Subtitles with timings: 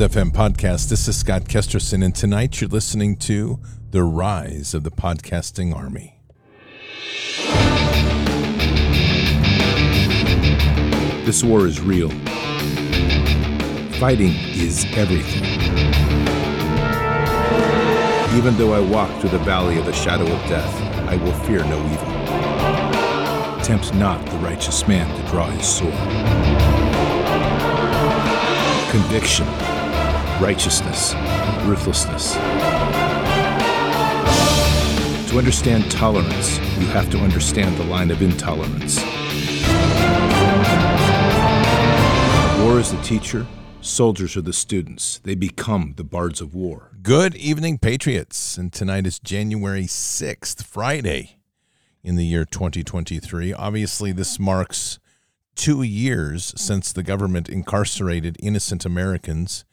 [0.00, 0.90] FM podcast.
[0.90, 3.58] This is Scott Kesterson, and tonight you're listening to
[3.92, 6.20] The Rise of the Podcasting Army.
[11.24, 12.10] This war is real.
[13.98, 15.44] Fighting is everything.
[18.36, 20.74] Even though I walk through the valley of the shadow of death,
[21.08, 23.64] I will fear no evil.
[23.64, 25.94] Tempt not the righteous man to draw his sword.
[28.90, 29.46] Conviction,
[30.40, 31.14] righteousness,
[31.64, 32.34] ruthlessness.
[35.30, 39.02] To understand tolerance, you have to understand the line of intolerance.
[42.62, 43.46] War is the teacher,
[43.80, 45.18] soldiers are the students.
[45.20, 46.90] They become the bards of war.
[47.02, 48.58] Good evening, Patriots.
[48.58, 51.38] And tonight is January 6th, Friday
[52.04, 53.54] in the year 2023.
[53.54, 54.98] Obviously, this marks
[55.54, 59.64] two years since the government incarcerated innocent Americans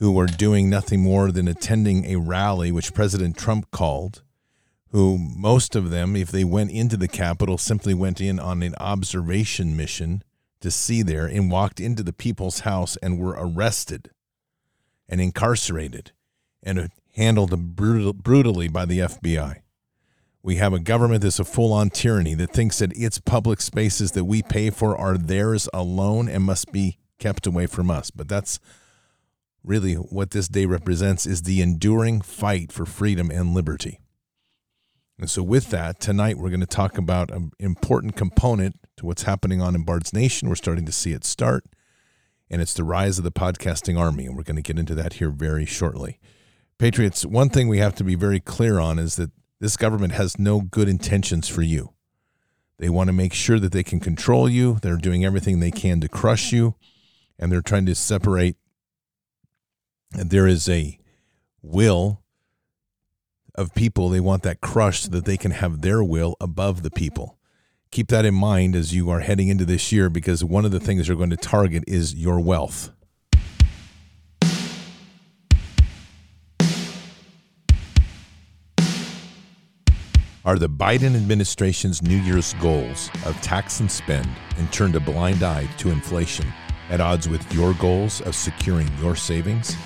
[0.00, 4.22] who were doing nothing more than attending a rally which President Trump called,
[4.88, 8.74] who most of them, if they went into the Capitol, simply went in on an
[8.80, 10.24] observation mission
[10.60, 14.10] to see there and walked into the people's house and were arrested
[15.06, 16.12] and incarcerated
[16.62, 19.56] and handled brutal, brutally by the FBI.
[20.42, 24.12] We have a government that's a full on tyranny that thinks that its public spaces
[24.12, 28.10] that we pay for are theirs alone and must be kept away from us.
[28.10, 28.58] But that's
[29.62, 34.00] really what this day represents is the enduring fight for freedom and liberty.
[35.18, 39.24] And so with that, tonight we're going to talk about an important component to what's
[39.24, 40.48] happening on in Bard's Nation.
[40.48, 41.64] We're starting to see it start,
[42.48, 45.14] and it's the rise of the podcasting army, and we're going to get into that
[45.14, 46.18] here very shortly.
[46.78, 50.38] Patriots, one thing we have to be very clear on is that this government has
[50.38, 51.92] no good intentions for you.
[52.78, 54.78] They want to make sure that they can control you.
[54.80, 56.76] They're doing everything they can to crush you,
[57.38, 58.56] and they're trying to separate.
[60.12, 60.98] There is a
[61.62, 62.22] will
[63.54, 64.08] of people.
[64.08, 67.38] They want that crushed so that they can have their will above the people.
[67.90, 70.80] Keep that in mind as you are heading into this year because one of the
[70.80, 72.90] things they're going to target is your wealth.
[80.44, 85.42] are the Biden administration's New Year's goals of tax and spend and turned a blind
[85.42, 86.46] eye to inflation
[86.88, 89.76] at odds with your goals of securing your savings?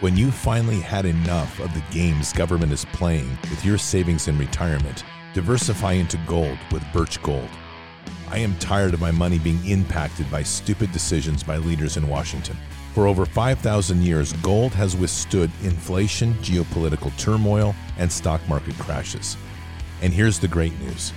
[0.00, 4.38] When you finally had enough of the games government is playing with your savings and
[4.38, 5.02] retirement,
[5.34, 7.48] diversify into gold with Birch Gold.
[8.30, 12.56] I am tired of my money being impacted by stupid decisions by leaders in Washington.
[12.94, 19.36] For over 5,000 years, gold has withstood inflation, geopolitical turmoil, and stock market crashes.
[20.00, 21.12] And here's the great news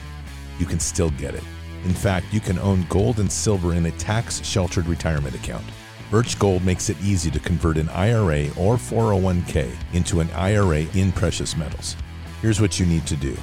[0.57, 1.43] you can still get it.
[1.85, 5.65] In fact, you can own gold and silver in a tax sheltered retirement account.
[6.11, 11.13] Birch Gold makes it easy to convert an IRA or 401k into an IRA in
[11.13, 11.95] precious metals.
[12.41, 13.37] Here's what you need to do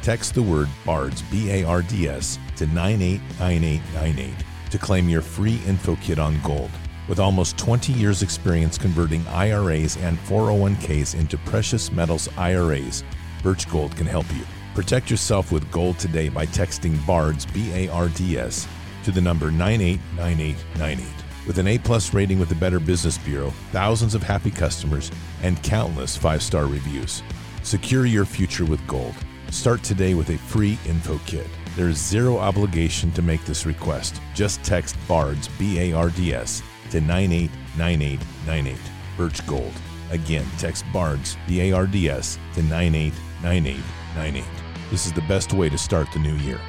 [0.00, 4.34] text the word BARDS, B A R D S, to 989898
[4.70, 6.70] to claim your free info kit on gold.
[7.08, 13.04] With almost 20 years' experience converting IRAs and 401ks into precious metals IRAs,
[13.42, 14.44] Birch Gold can help you.
[14.74, 18.66] Protect yourself with gold today by texting BARDS, B A R D S,
[19.02, 21.23] to the number 989898.
[21.46, 25.10] With an A plus rating with the Better Business Bureau, thousands of happy customers,
[25.42, 27.22] and countless five star reviews.
[27.62, 29.14] Secure your future with gold.
[29.50, 31.46] Start today with a free info kit.
[31.76, 34.20] There is zero obligation to make this request.
[34.34, 38.78] Just text BARDS, B A R D S, to 989898.
[39.16, 39.72] Birch Gold.
[40.10, 44.44] Again, text BARDS, B A R D S, to 989898.
[44.90, 46.60] This is the best way to start the new year.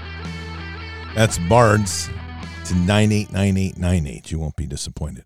[1.13, 2.10] That's Bards
[2.65, 4.31] to 989898.
[4.31, 5.25] You won't be disappointed.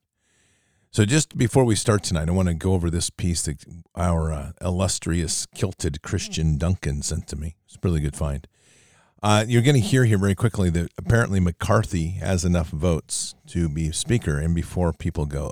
[0.91, 3.63] So, just before we start tonight, I want to go over this piece that
[3.95, 7.55] our uh, illustrious kilted Christian Duncan sent to me.
[7.65, 8.45] It's a really good find.
[9.21, 13.69] Uh, you're going to hear here very quickly that apparently McCarthy has enough votes to
[13.69, 14.37] be speaker.
[14.37, 15.51] And before people go,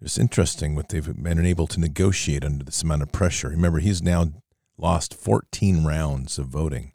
[0.00, 3.48] it's interesting what they've been able to negotiate under this amount of pressure.
[3.48, 4.32] Remember, he's now
[4.76, 6.93] lost 14 rounds of voting.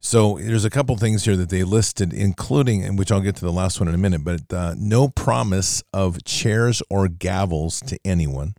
[0.00, 3.44] So there's a couple things here that they listed, including, and which I'll get to
[3.44, 7.98] the last one in a minute, but uh, no promise of chairs or gavels to
[8.04, 8.54] anyone.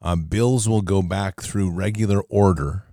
[0.00, 2.84] Uh, bills will go back through regular order,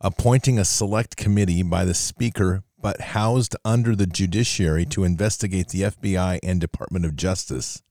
[0.00, 5.82] appointing a select committee by the Speaker, but housed under the judiciary to investigate the
[5.82, 7.82] FBI and Department of Justice,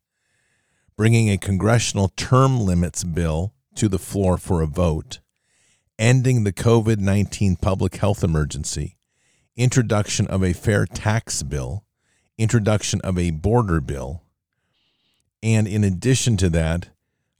[0.95, 5.19] bringing a congressional term limits bill to the floor for a vote,
[5.97, 8.97] ending the COVID 19 public health emergency,
[9.55, 11.85] introduction of a fair tax bill,
[12.37, 14.23] introduction of a border bill,
[15.41, 16.89] And in addition to that,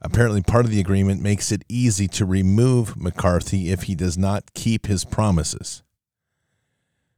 [0.01, 4.53] apparently part of the agreement makes it easy to remove McCarthy if he does not
[4.53, 5.83] keep his promises.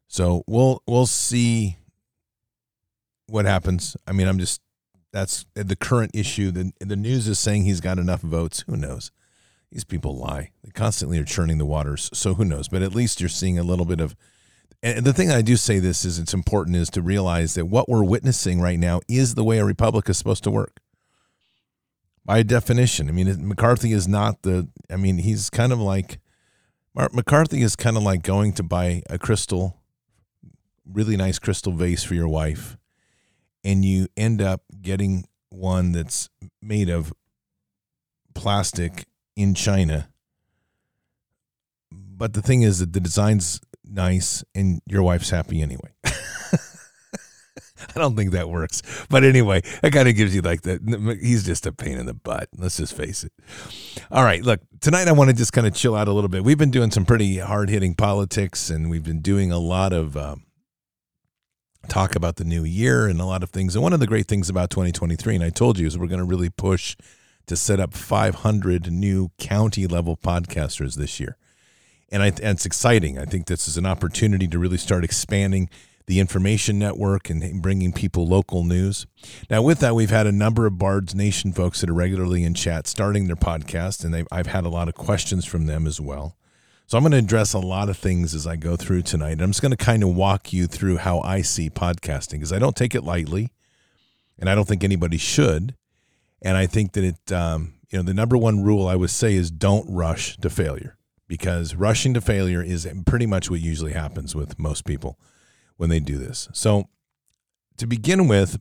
[0.07, 1.77] So we'll we'll see
[3.27, 3.97] what happens.
[4.07, 4.61] I mean, I'm just
[5.11, 6.51] that's the current issue.
[6.51, 8.63] The the news is saying he's got enough votes.
[8.67, 9.11] Who knows?
[9.71, 10.51] These people lie.
[10.63, 12.09] They constantly are churning the waters.
[12.13, 12.69] So who knows?
[12.69, 14.15] But at least you're seeing a little bit of
[14.83, 17.89] and the thing I do say this is it's important is to realize that what
[17.89, 20.79] we're witnessing right now is the way a republic is supposed to work.
[22.23, 24.67] By definition, I mean McCarthy is not the.
[24.89, 26.19] I mean he's kind of like
[26.93, 29.81] McCarthy is kind of like going to buy a crystal,
[30.85, 32.77] really nice crystal vase for your wife,
[33.63, 36.29] and you end up getting one that's
[36.61, 37.13] made of
[38.35, 39.05] plastic
[39.37, 40.09] in China.
[41.91, 45.93] But the thing is that the design's nice and your wife's happy anyway.
[46.03, 48.81] I don't think that works.
[49.09, 51.17] But anyway, that kind of gives you like that.
[51.21, 52.49] He's just a pain in the butt.
[52.57, 53.31] Let's just face it.
[54.11, 54.43] All right.
[54.43, 56.43] Look, tonight I want to just kind of chill out a little bit.
[56.43, 60.17] We've been doing some pretty hard hitting politics and we've been doing a lot of
[60.17, 60.47] um,
[61.87, 63.75] talk about the new year and a lot of things.
[63.75, 66.19] And one of the great things about 2023, and I told you, is we're going
[66.19, 66.97] to really push
[67.47, 71.37] to set up 500 new county level podcasters this year
[72.09, 73.17] and, I, and it's exciting.
[73.17, 75.69] I think this is an opportunity to really start expanding
[76.05, 79.05] the information network and bringing people local news.
[79.49, 82.53] Now, with that, we've had a number of Bards Nation folks that are regularly in
[82.53, 86.37] chat starting their podcast, and I've had a lot of questions from them as well.
[86.85, 89.41] So I'm going to address a lot of things as I go through tonight.
[89.41, 92.59] I'm just going to kind of walk you through how I see podcasting because I
[92.59, 93.49] don't take it lightly,
[94.39, 95.75] and I don't think anybody should.
[96.41, 99.35] And I think that it, um, you know, the number one rule I would say
[99.35, 100.97] is don't rush to failure
[101.27, 105.19] because rushing to failure is pretty much what usually happens with most people
[105.77, 106.49] when they do this.
[106.53, 106.89] So,
[107.77, 108.59] to begin with,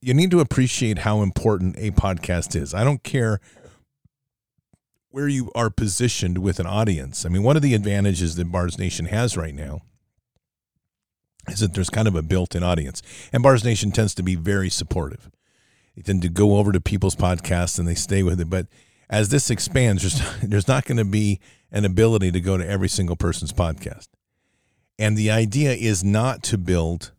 [0.00, 2.72] you need to appreciate how important a podcast is.
[2.72, 3.40] I don't care
[5.10, 7.26] where you are positioned with an audience.
[7.26, 9.82] I mean, one of the advantages that Bards Nation has right now
[11.48, 13.02] is that there's kind of a built-in audience,
[13.32, 15.30] and Bards Nation tends to be very supportive.
[16.04, 18.66] Tend to go over to people's podcasts and they stay with it, but
[19.10, 21.38] as this expands, there's, there's not going to be
[21.70, 24.08] an ability to go to every single person's podcast.
[24.98, 27.12] And the idea is not to build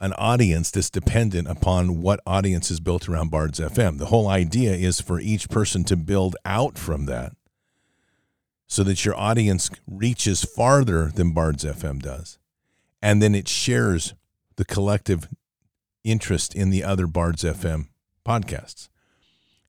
[0.00, 3.98] an audience that's dependent upon what audience is built around Bards FM.
[3.98, 7.32] The whole idea is for each person to build out from that
[8.66, 12.38] so that your audience reaches farther than Bards FM does.
[13.00, 14.14] And then it shares
[14.56, 15.28] the collective
[16.02, 17.88] interest in the other Bards FM
[18.24, 18.88] podcasts.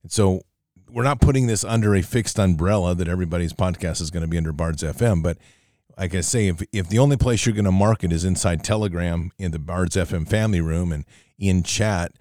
[0.02, 0.42] And so
[0.90, 4.36] we're not putting this under a fixed umbrella that everybody's podcast is going to be
[4.36, 5.22] under Bards FM.
[5.22, 5.38] But
[5.98, 9.32] like I say, if if the only place you're going to market is inside Telegram
[9.38, 11.04] in the Bards FM family room and
[11.38, 12.12] in chat,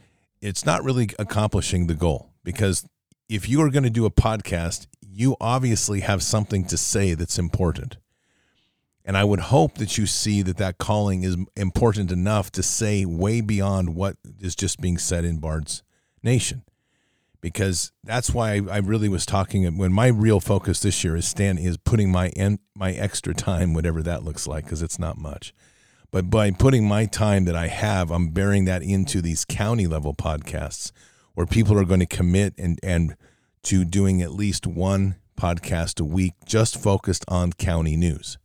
[0.42, 2.88] it's not really accomplishing the goal because
[3.30, 7.40] if you are going to do a podcast, you obviously have something to say that's
[7.40, 7.98] important.
[9.04, 13.06] And I would hope that you see that that calling is important enough to say
[13.06, 15.84] way beyond what is just being said in Bards
[16.26, 16.64] Nation
[17.46, 21.60] because that's why I, really was talking when my real focus this year is stand
[21.60, 25.54] is putting my en, my extra time, whatever that looks like, because it's not much.
[26.10, 30.16] But by putting my time that I have, I'm bearing that into these county level
[30.16, 30.92] podcasts
[31.36, 33.16] where people are going to commit and and
[33.66, 38.40] to doing at least one podcast a week just focused on county news.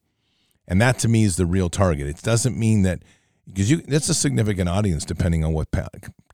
[0.69, 2.07] And that to me is the real target.
[2.07, 3.03] It doesn't mean that
[3.53, 5.69] because you that's a significant audience depending on what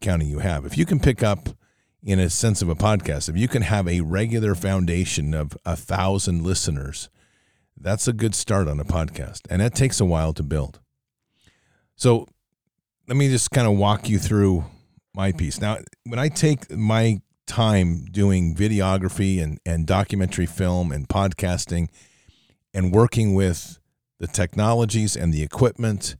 [0.01, 0.65] county you have.
[0.67, 1.49] If you can pick up
[2.07, 3.29] in a sense of a podcast.
[3.29, 7.11] If you can have a regular foundation of a thousand listeners,
[7.77, 9.41] that's a good start on a podcast.
[9.51, 10.79] And that takes a while to build.
[11.97, 12.29] So
[13.09, 14.65] let me just kind of walk you through
[15.15, 15.61] my piece.
[15.61, 21.89] Now, when I take my time doing videography and, and documentary film and podcasting
[22.73, 23.81] and working with
[24.19, 26.17] the technologies and the equipment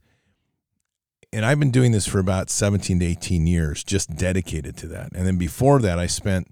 [1.37, 5.11] and I've been doing this for about 17 to 18 years, just dedicated to that.
[5.13, 6.51] And then before that, I spent,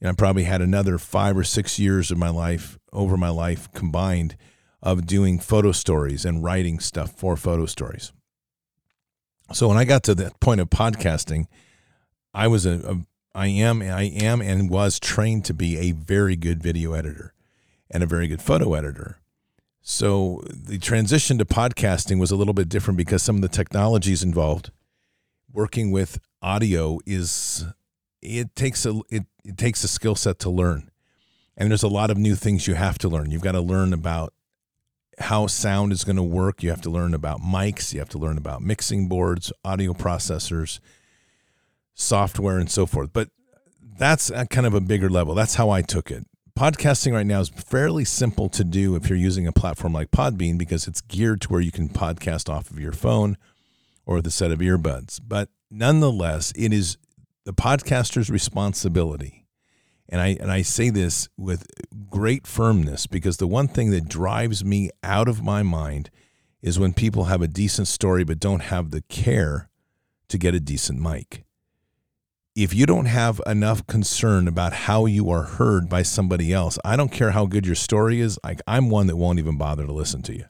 [0.00, 3.70] know, I probably had another five or six years of my life, over my life
[3.74, 4.36] combined,
[4.82, 8.12] of doing photo stories and writing stuff for photo stories.
[9.52, 11.46] So when I got to the point of podcasting,
[12.34, 12.96] I was a, a
[13.36, 17.34] I am, I am, and was trained to be a very good video editor
[17.88, 19.18] and a very good photo editor.
[19.86, 24.22] So the transition to podcasting was a little bit different because some of the technologies
[24.22, 24.70] involved
[25.52, 27.66] working with audio is
[28.22, 30.90] it takes a it, it takes a skill set to learn.
[31.54, 33.30] And there's a lot of new things you have to learn.
[33.30, 34.32] You've got to learn about
[35.18, 36.62] how sound is going to work.
[36.62, 40.80] You have to learn about mics, you have to learn about mixing boards, audio processors,
[41.92, 43.10] software and so forth.
[43.12, 43.28] But
[43.98, 45.34] that's kind of a bigger level.
[45.34, 46.26] That's how I took it.
[46.56, 50.56] Podcasting right now is fairly simple to do if you're using a platform like Podbean
[50.56, 53.36] because it's geared to where you can podcast off of your phone
[54.06, 55.20] or the set of earbuds.
[55.26, 56.96] But nonetheless, it is
[57.44, 59.46] the podcaster's responsibility.
[60.08, 61.66] And I and I say this with
[62.08, 66.08] great firmness because the one thing that drives me out of my mind
[66.62, 69.70] is when people have a decent story but don't have the care
[70.28, 71.43] to get a decent mic.
[72.54, 76.94] If you don't have enough concern about how you are heard by somebody else, I
[76.94, 78.38] don't care how good your story is.
[78.44, 80.44] Like I'm one that won't even bother to listen to you,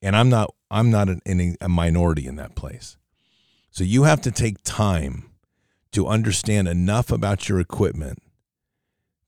[0.00, 0.54] and I'm not.
[0.70, 2.96] I'm not in a minority in that place.
[3.70, 5.30] So you have to take time
[5.92, 8.18] to understand enough about your equipment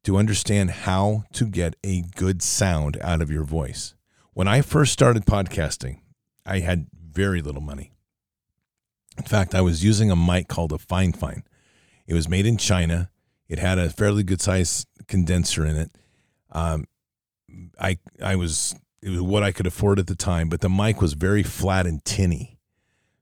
[0.05, 3.95] to understand how to get a good sound out of your voice.
[4.33, 6.01] When I first started podcasting,
[6.47, 7.93] I had very little money.
[9.19, 11.43] In fact, I was using a mic called a Fifine.
[12.09, 13.11] It was made in China.
[13.49, 15.91] It had a fairly good size condenser in it.
[16.51, 16.87] Um,
[17.79, 21.01] I I was it was what I could afford at the time, but the mic
[21.01, 22.59] was very flat and tinny.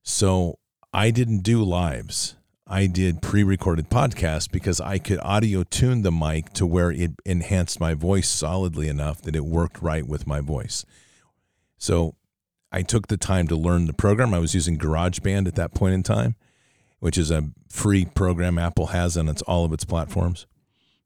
[0.02, 0.58] So
[0.94, 2.36] I didn't do lives.
[2.66, 7.78] I did pre-recorded podcasts because I could audio tune the mic to where it enhanced
[7.78, 10.84] my voice solidly enough that it worked right with my voice.
[11.78, 12.16] So
[12.72, 14.34] I took the time to learn the program.
[14.34, 16.34] I was using GarageBand at that point in time,
[16.98, 20.46] which is a free program Apple has on its all of its platforms.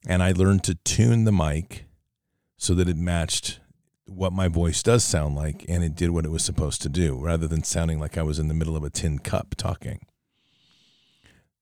[0.06, 1.87] And I learned to tune the mic
[2.56, 3.61] so that it matched
[4.06, 7.18] what my voice does sound like and it did what it was supposed to do
[7.18, 10.00] rather than sounding like I was in the middle of a tin cup talking.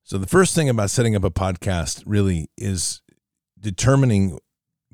[0.02, 3.02] So the first thing about setting up a podcast really is
[3.61, 4.38] determining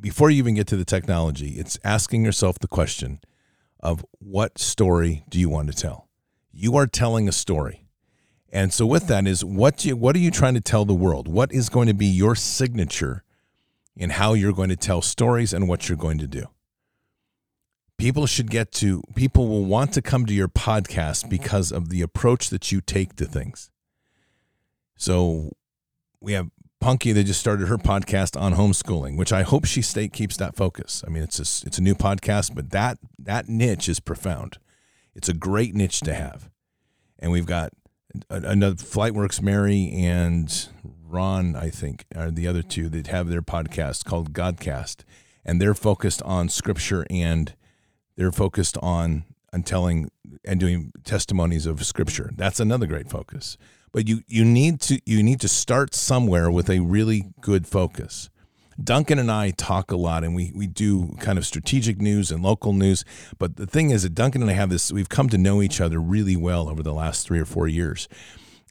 [0.00, 3.20] before you even get to the technology, it's asking yourself the question
[3.78, 6.08] of what story do you want to tell?
[6.50, 7.83] You are telling a story.
[8.54, 11.26] And so with that is what you, what are you trying to tell the world?
[11.26, 13.24] What is going to be your signature
[13.96, 16.44] in how you're going to tell stories and what you're going to do?
[17.98, 22.00] People should get to people will want to come to your podcast because of the
[22.00, 23.72] approach that you take to things.
[24.96, 25.50] So
[26.20, 26.48] we have
[26.80, 30.54] Punky that just started her podcast on homeschooling, which I hope she stay keeps that
[30.54, 31.02] focus.
[31.06, 34.58] I mean, it's a, it's a new podcast, but that that niche is profound.
[35.14, 36.50] It's a great niche to have,
[37.18, 37.72] and we've got
[38.28, 40.68] another FlightWorks Mary and
[41.06, 45.04] Ron, I think, are the other two that have their podcast called Godcast,
[45.44, 47.54] and they're focused on scripture and
[48.16, 50.10] they're focused on on telling
[50.44, 52.30] and doing testimonies of scripture.
[52.36, 53.56] That's another great focus
[53.94, 58.28] but you you need to you need to start somewhere with a really good focus.
[58.82, 62.42] Duncan and I talk a lot and we we do kind of strategic news and
[62.42, 63.04] local news,
[63.38, 65.80] but the thing is that Duncan and I have this we've come to know each
[65.80, 68.08] other really well over the last 3 or 4 years.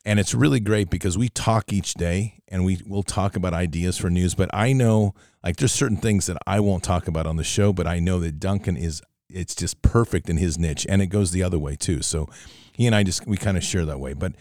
[0.05, 3.97] And it's really great because we talk each day and we will talk about ideas
[3.97, 7.37] for news, but I know like there's certain things that I won't talk about on
[7.37, 11.01] the show, but I know that Duncan is it's just perfect in his niche and
[11.01, 12.01] it goes the other way too.
[12.01, 12.27] So
[12.73, 14.13] he and I just we kind of share that way.
[14.13, 14.33] But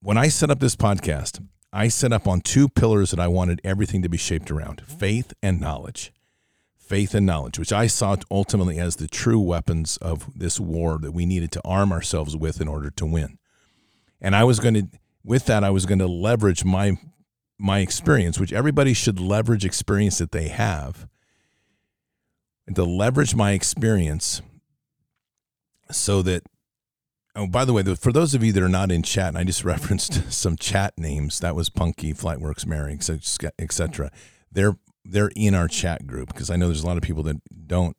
[0.00, 1.40] when I set up this podcast,
[1.76, 5.34] I set up on two pillars that I wanted everything to be shaped around faith
[5.42, 6.10] and knowledge.
[6.78, 11.12] Faith and knowledge, which I saw ultimately as the true weapons of this war that
[11.12, 13.38] we needed to arm ourselves with in order to win.
[14.22, 14.88] And I was going to,
[15.22, 16.96] with that, I was going to leverage my
[17.58, 21.06] my experience, which everybody should leverage experience that they have,
[22.66, 24.40] and to leverage my experience
[25.90, 26.42] so that
[27.38, 29.44] Oh, by the way, for those of you that are not in chat, and I
[29.44, 31.40] just referenced some chat names.
[31.40, 32.98] That was Punky, Flightworks, Mary,
[33.58, 34.10] etc.
[34.50, 37.36] They're they're in our chat group because I know there's a lot of people that
[37.68, 37.96] don't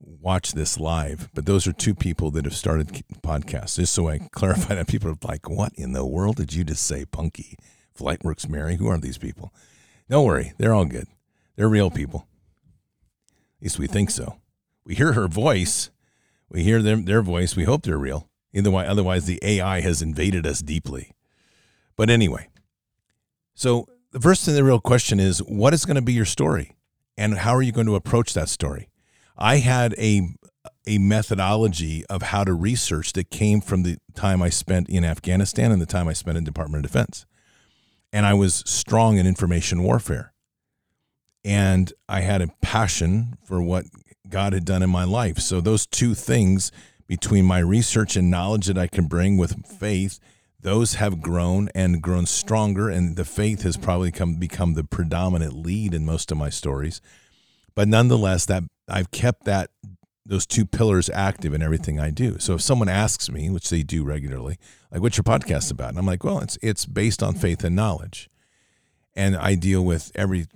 [0.00, 2.88] watch this live, but those are two people that have started
[3.22, 3.76] podcasts.
[3.76, 6.86] Just so I clarify that people are like, "What in the world did you just
[6.86, 7.58] say, Punky,
[7.98, 8.76] Flightworks, Mary?
[8.76, 9.52] Who are these people?"
[10.08, 11.08] Don't worry, they're all good.
[11.56, 12.28] They're real people.
[13.58, 14.36] At least we think so.
[14.84, 15.90] We hear her voice.
[16.48, 17.56] We hear them their voice.
[17.56, 18.28] We hope they're real.
[18.56, 21.12] Either way, otherwise the AI has invaded us deeply.
[21.94, 22.48] But anyway,
[23.54, 26.74] so the first and the real question is what is going to be your story?
[27.18, 28.88] And how are you going to approach that story?
[29.36, 30.22] I had a
[30.86, 35.70] a methodology of how to research that came from the time I spent in Afghanistan
[35.70, 37.26] and the time I spent in Department of Defense.
[38.12, 40.32] And I was strong in information warfare.
[41.44, 43.84] And I had a passion for what
[44.28, 45.38] God had done in my life.
[45.38, 46.72] So those two things
[47.06, 50.18] between my research and knowledge that I can bring with faith,
[50.60, 55.54] those have grown and grown stronger, and the faith has probably come become the predominant
[55.54, 57.00] lead in most of my stories.
[57.74, 59.70] But nonetheless, that I've kept that
[60.24, 62.38] those two pillars active in everything I do.
[62.40, 64.58] So if someone asks me, which they do regularly,
[64.90, 65.90] like what's your podcast about?
[65.90, 68.28] And I'm like, well, it's it's based on faith and knowledge.
[69.14, 70.46] and I deal with every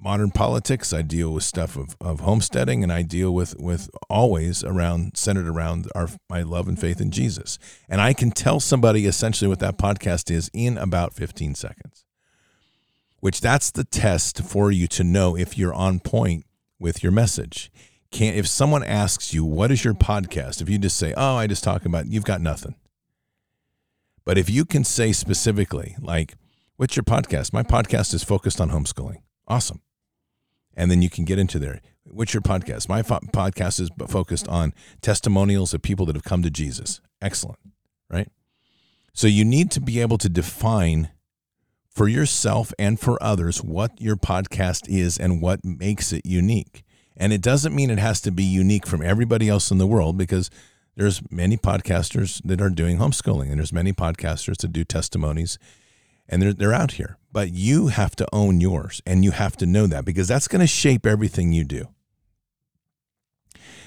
[0.00, 0.92] modern politics.
[0.92, 5.46] I deal with stuff of, of homesteading, and I deal with with always around centered
[5.46, 7.58] around our my love and faith in Jesus.
[7.88, 12.04] And I can tell somebody essentially what that podcast is in about 15 seconds.
[13.20, 16.46] Which that's the test for you to know if you're on point
[16.78, 17.72] with your message.
[18.10, 21.46] Can if someone asks you what is your podcast, if you just say, "Oh, I
[21.46, 22.76] just talk about," you've got nothing.
[24.24, 26.34] But if you can say specifically, like,
[26.76, 29.22] "What's your podcast?" My podcast is focused on homeschooling.
[29.46, 29.80] Awesome
[30.78, 31.80] and then you can get into there.
[32.04, 32.88] What's your podcast?
[32.88, 37.02] My fo- podcast is focused on testimonials of people that have come to Jesus.
[37.20, 37.58] Excellent,
[38.08, 38.28] right?
[39.12, 41.10] So you need to be able to define
[41.90, 46.84] for yourself and for others what your podcast is and what makes it unique.
[47.16, 50.16] And it doesn't mean it has to be unique from everybody else in the world
[50.16, 50.48] because
[50.96, 55.58] there's many podcasters that are doing homeschooling and there's many podcasters that do testimonies
[56.28, 57.17] and they're, they're out here.
[57.30, 60.60] But you have to own yours and you have to know that because that's going
[60.60, 61.88] to shape everything you do.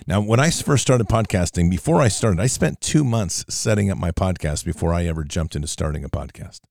[0.08, 3.98] Now, when I first started podcasting, before I started, I spent two months setting up
[3.98, 6.62] my podcast before I ever jumped into starting a podcast.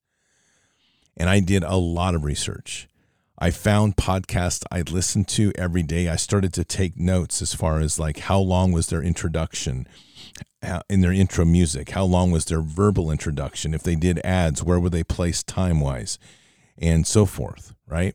[1.16, 2.88] And I did a lot of research.
[3.38, 6.08] I found podcasts I listened to every day.
[6.08, 9.86] I started to take notes as far as like how long was their introduction
[10.62, 14.62] uh, in their intro music, how long was their verbal introduction, if they did ads,
[14.62, 16.18] where were they placed time wise,
[16.80, 18.14] and so forth, right?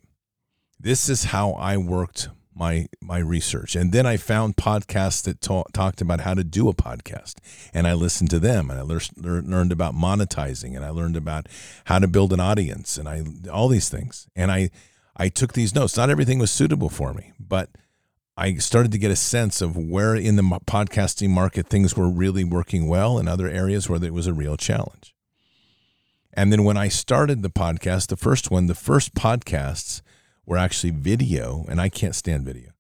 [0.80, 5.66] This is how I worked my my research and then i found podcasts that ta-
[5.74, 7.34] talked about how to do a podcast
[7.74, 11.48] and i listened to them and i lear- learned about monetizing and i learned about
[11.88, 14.70] how to build an audience and i all these things and i
[15.16, 15.96] I took these notes.
[15.96, 17.70] Not everything was suitable for me, but
[18.38, 22.44] I started to get a sense of where in the podcasting market things were really
[22.44, 25.15] working well and other areas where it was a real challenge.
[26.36, 30.02] And then when I started the podcast, the first one, the first podcasts
[30.46, 32.72] were actually video, and I can't stand video.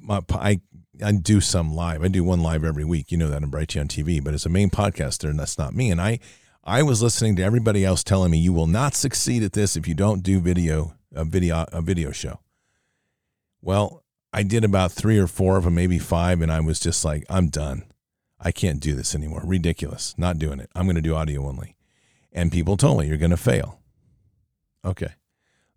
[0.00, 0.60] My, I
[1.02, 2.04] I do some live.
[2.04, 3.10] I do one live every week.
[3.10, 5.90] You know that on Brighteon TV, but as a main podcaster, and that's not me.
[5.90, 6.20] And I
[6.62, 9.88] I was listening to everybody else telling me you will not succeed at this if
[9.88, 12.40] you don't do video a video a video show.
[13.60, 17.04] Well, I did about three or four of them, maybe five, and I was just
[17.04, 17.84] like, I'm done.
[18.38, 19.42] I can't do this anymore.
[19.44, 20.14] Ridiculous.
[20.18, 20.68] Not doing it.
[20.74, 21.76] I'm going to do audio only.
[22.34, 23.80] And people told me you're going to fail.
[24.84, 25.14] Okay.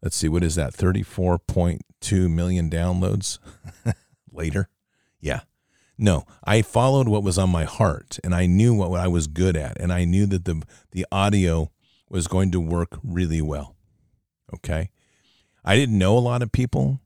[0.01, 0.27] Let's see.
[0.27, 0.73] What is that?
[0.73, 3.39] 34.2 million downloads
[4.31, 4.69] later.
[5.21, 5.41] Yeah.
[5.97, 9.57] No, I followed what was on my heart and I knew what I was good
[9.57, 11.71] at and I knew that the the audio
[12.07, 13.75] was going to work really well.
[14.53, 14.91] Okay?
[15.65, 17.01] I didn't know a lot of people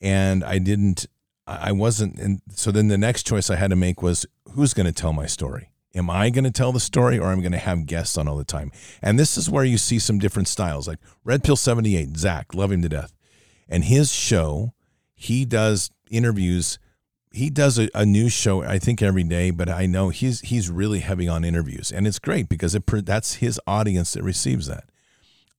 [0.00, 1.06] and I didn't
[1.46, 4.86] I wasn't and so then the next choice I had to make was who's going
[4.86, 5.70] to tell my story?
[5.94, 8.28] Am I going to tell the story or am I going to have guests on
[8.28, 8.70] all the time?
[9.02, 10.86] And this is where you see some different styles.
[10.86, 13.12] Like Red Pill 78, Zach, love him to death.
[13.68, 14.74] And his show,
[15.14, 16.78] he does interviews.
[17.32, 21.00] He does a, a show, I think, every day, but I know he's he's really
[21.00, 21.90] heavy on interviews.
[21.92, 24.84] And it's great because it that's his audience that receives that.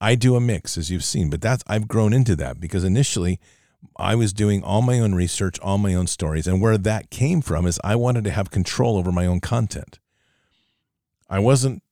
[0.02, 3.40] I do a mix, as you've seen, but that's I've grown into that because initially
[3.98, 7.42] I was doing all my own research, all my own stories, and where that came
[7.42, 10.00] from is I wanted to have control over my own content.
[11.30, 11.84] I wasn't.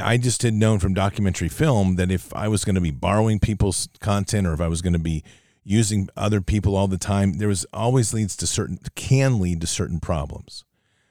[0.00, 3.38] I just had known from documentary film that if I was going to be borrowing
[3.38, 5.22] people's content or if I was going to be
[5.64, 9.66] using other people all the time, there was always leads to certain can lead to
[9.66, 10.64] certain problems.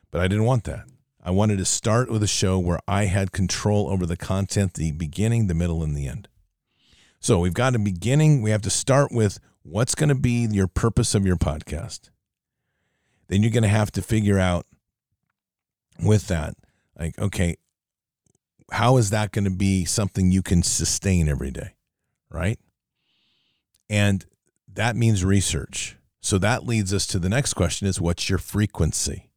[0.09, 0.85] But I didn't want that.
[1.23, 4.91] I wanted to start with a show where I had control over the content, the
[4.91, 6.27] beginning, the middle, and the end.
[7.19, 8.41] So we've got a beginning.
[8.41, 12.09] We have to start with what's going to be your purpose of your podcast.
[13.27, 14.65] Then you're going to have to figure out
[16.03, 16.55] with that,
[17.01, 17.57] like, okay,
[18.71, 21.73] how is that going to be something you can sustain every day?
[22.29, 22.59] Right.
[23.89, 24.25] And
[24.73, 25.97] that means research.
[26.21, 29.31] So that leads us to the next question is what's your frequency?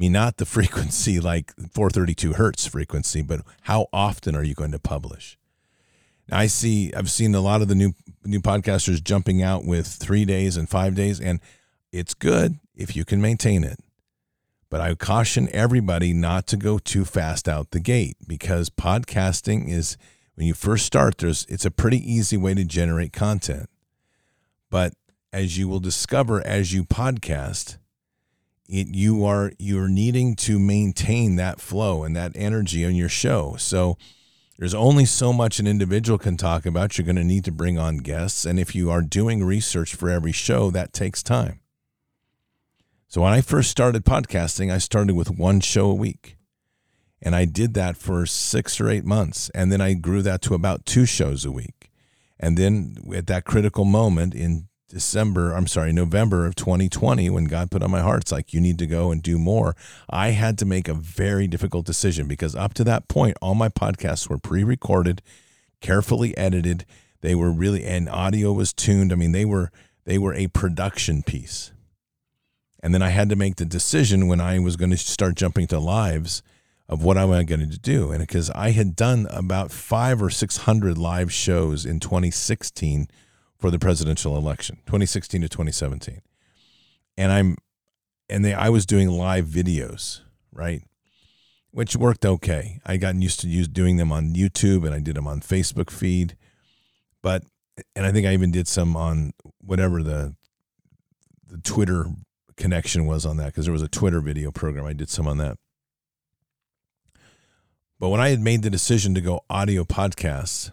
[0.00, 4.78] mean, not the frequency like 432 hertz frequency, but how often are you going to
[4.78, 5.38] publish?
[6.28, 7.92] Now, I see, I've seen a lot of the new
[8.24, 11.40] new podcasters jumping out with three days and five days, and
[11.90, 13.78] it's good if you can maintain it.
[14.70, 19.98] But I caution everybody not to go too fast out the gate because podcasting is
[20.36, 23.68] when you first start, there's it's a pretty easy way to generate content.
[24.70, 24.94] But
[25.32, 27.78] as you will discover as you podcast,
[28.68, 33.56] it, you are you're needing to maintain that flow and that energy on your show.
[33.58, 33.98] So
[34.56, 36.96] there's only so much an individual can talk about.
[36.96, 40.08] You're going to need to bring on guests, and if you are doing research for
[40.10, 41.60] every show, that takes time.
[43.10, 46.36] So when I first started podcasting, I started with one show a week.
[47.20, 50.54] And I did that for 6 or 8 months, and then I grew that to
[50.54, 51.90] about 2 shows a week.
[52.38, 57.72] And then at that critical moment in December, I'm sorry, November of 2020, when God
[57.72, 59.74] put on my heart, it's like, you need to go and do more.
[60.08, 63.68] I had to make a very difficult decision because up to that point, all my
[63.68, 65.20] podcasts were pre recorded,
[65.80, 66.86] carefully edited.
[67.22, 69.12] They were really, and audio was tuned.
[69.12, 69.72] I mean, they were,
[70.04, 71.72] they were a production piece.
[72.82, 75.66] And then I had to make the decision when I was going to start jumping
[75.68, 76.42] to lives
[76.88, 78.10] of what am I going to do.
[78.10, 83.08] And because I had done about five or 600 live shows in 2016
[83.58, 86.20] for the presidential election, 2016 to 2017.
[87.16, 87.56] And I'm,
[88.28, 90.20] and they, I was doing live videos,
[90.52, 90.82] right?
[91.70, 92.80] Which worked okay.
[92.84, 95.90] I gotten used to use doing them on YouTube and I did them on Facebook
[95.90, 96.36] feed.
[97.22, 97.44] But,
[97.94, 100.34] and I think I even did some on whatever the,
[101.46, 102.06] the Twitter
[102.60, 104.86] connection was on that because there was a Twitter video program.
[104.86, 105.58] I did some on that.
[107.98, 110.70] But when I had made the decision to go audio podcasts,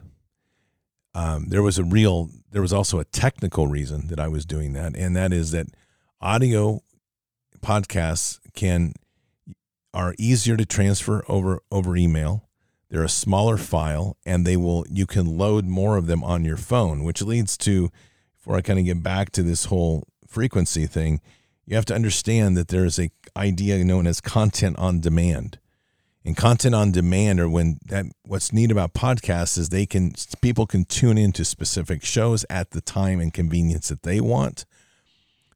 [1.16, 4.74] um, there was a real, there was also a technical reason that I was doing
[4.74, 5.68] that, and that is that
[6.22, 6.82] audio
[7.60, 8.94] podcasts can
[9.94, 12.48] are easier to transfer over over email.
[12.90, 16.58] They're a smaller file, and they will you can load more of them on your
[16.58, 17.90] phone, which leads to,
[18.38, 21.20] before I kind of get back to this whole frequency thing,
[21.68, 25.60] you have to understand that there is a idea known as content on demand.
[26.26, 30.66] And content on demand or when that what's neat about podcasts is they can people
[30.66, 34.66] can tune into specific shows at the time and convenience that they want.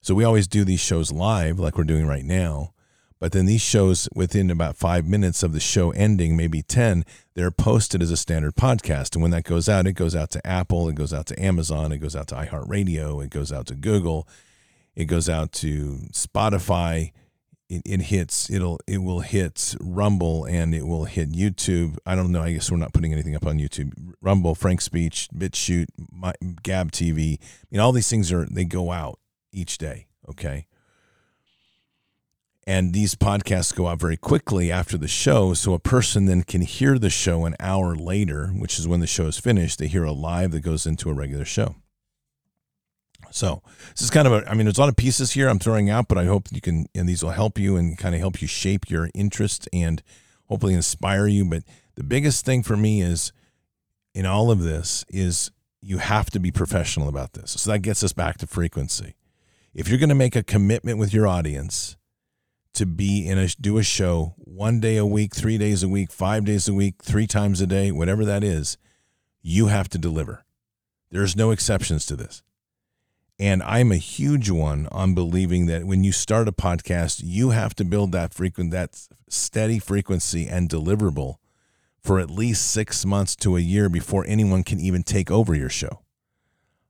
[0.02, 2.74] So we always do these shows live like we're doing right now.
[3.19, 7.52] But then these shows within about five minutes of the show ending maybe 10 they're
[7.52, 9.13] posted as a standard podcast.
[9.13, 11.91] And when that goes out it goes out to apple it goes out to amazon
[11.91, 14.28] it goes out to iheartradio it goes out to google
[14.95, 17.12] it goes out to spotify
[17.71, 21.97] it, it hits it'll it will hit Rumble and it will hit YouTube.
[22.06, 22.41] I don't know.
[22.41, 23.93] I guess we're not putting anything up on YouTube.
[24.21, 27.39] Rumble, Frank Speech, BitChute, my, Gab TV.
[27.39, 29.19] I mean, all these things are they go out
[29.54, 30.08] each day.
[30.30, 30.67] Okay.
[32.67, 35.54] And these podcasts go out very quickly after the show.
[35.54, 39.08] So a person then can hear the show an hour later, which is when the
[39.08, 39.80] show is finished.
[39.80, 41.75] They hear a live that goes into a regular show.
[43.32, 45.60] So this is kind of a, I mean, there's a lot of pieces here I'm
[45.60, 48.20] throwing out, but I hope you can, and these will help you and kind of
[48.20, 50.04] help you shape your interest and
[50.48, 51.46] hopefully inspire you.
[51.46, 51.63] But
[51.96, 53.32] the biggest thing for me is
[54.13, 57.52] in all of this is you have to be professional about this.
[57.52, 59.15] So that gets us back to frequency.
[59.74, 61.96] If you're going to make a commitment with your audience
[62.74, 66.12] to be in a, do a show one day a week, three days a week,
[66.12, 68.78] five days a week, three times a day, whatever that is,
[69.41, 70.44] you have to deliver.
[71.10, 72.44] There's no exceptions to this.
[73.41, 77.73] And I'm a huge one on believing that when you start a podcast, you have
[77.77, 81.38] to build that frequent, that steady frequency and deliverable
[82.04, 85.69] for at least six months to a year before anyone can even take over your
[85.69, 86.04] show.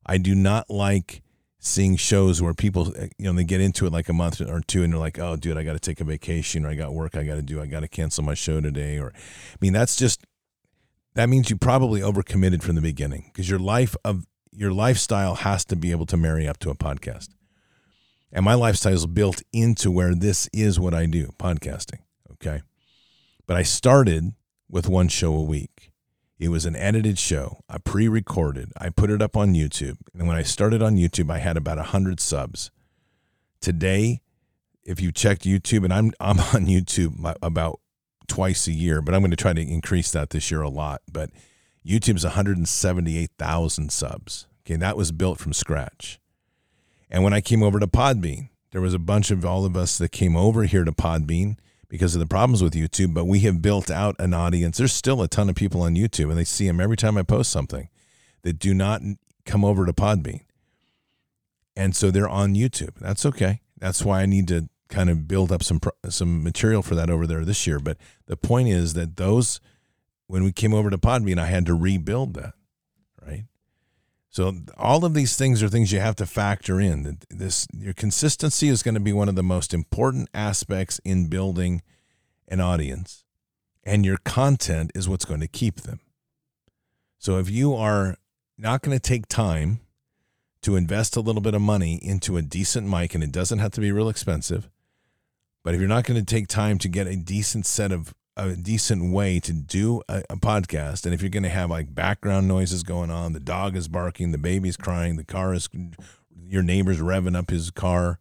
[0.06, 1.22] I do not like
[1.58, 4.60] seeing shows where people, eh, you know, they get into it like a month or
[4.60, 6.94] two and they're like, oh, dude, I got to take a vacation or I got
[6.94, 7.62] work I got to do.
[7.62, 9.00] I got to cancel my show today.
[9.00, 10.26] Or, I mean, that's just,
[11.14, 15.66] that means you probably overcommitted from the beginning because your life of your lifestyle has
[15.66, 17.30] to be able to marry up to a podcast.
[18.32, 22.00] And my lifestyle is built into where this is what I do, podcasting.
[22.34, 22.62] Okay.
[23.46, 24.34] But I started
[24.70, 25.92] with one show a week.
[26.40, 27.62] It was an edited show.
[27.70, 28.72] I pre recorded.
[28.78, 29.98] I put it up on YouTube.
[30.18, 32.72] And when I started on YouTube, I had about 100 subs.
[33.60, 34.22] Today,
[34.84, 37.80] if you checked YouTube, and I'm, I'm on YouTube about
[38.28, 41.02] twice a year, but I'm going to try to increase that this year a lot.
[41.12, 41.30] But
[41.86, 44.48] YouTube's 178,000 subs.
[44.66, 46.20] Okay, that was built from scratch.
[47.10, 49.98] And when I came over to Podbean, there was a bunch of all of us
[49.98, 51.58] that came over here to Podbean
[51.90, 54.78] because of the problems with YouTube, but we have built out an audience.
[54.78, 57.24] There's still a ton of people on YouTube, and they see them every time I
[57.24, 57.90] post something
[58.44, 59.02] that do not
[59.46, 60.42] come over to Podbean.
[61.76, 62.96] And so they're on YouTube.
[63.00, 63.62] That's okay.
[63.78, 67.26] That's why I need to kind of build up some some material for that over
[67.26, 67.80] there this year.
[67.80, 69.60] But the point is that those
[70.32, 72.54] when we came over to Podbean, I had to rebuild that,
[73.22, 73.44] right?
[74.30, 77.18] So all of these things are things you have to factor in.
[77.30, 81.82] This your consistency is going to be one of the most important aspects in building
[82.48, 83.26] an audience,
[83.84, 86.00] and your content is what's going to keep them.
[87.18, 88.16] So if you are
[88.58, 89.82] not going to take time
[90.62, 93.72] to invest a little bit of money into a decent mic, and it doesn't have
[93.72, 94.70] to be real expensive,
[95.62, 98.14] but if you're not going to take time to get a decent set of
[98.50, 101.06] a decent way to do a, a podcast.
[101.06, 104.32] And if you're going to have like background noises going on, the dog is barking,
[104.32, 105.70] the baby's crying, the car is,
[106.48, 108.20] your neighbor's revving up his car,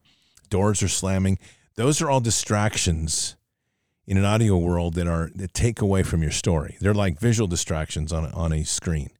[0.48, 1.38] doors are slamming.
[1.76, 3.36] Those are all distractions
[4.06, 6.76] in an audio world that are that take away from your story.
[6.80, 9.10] They're like visual distractions on on a screen.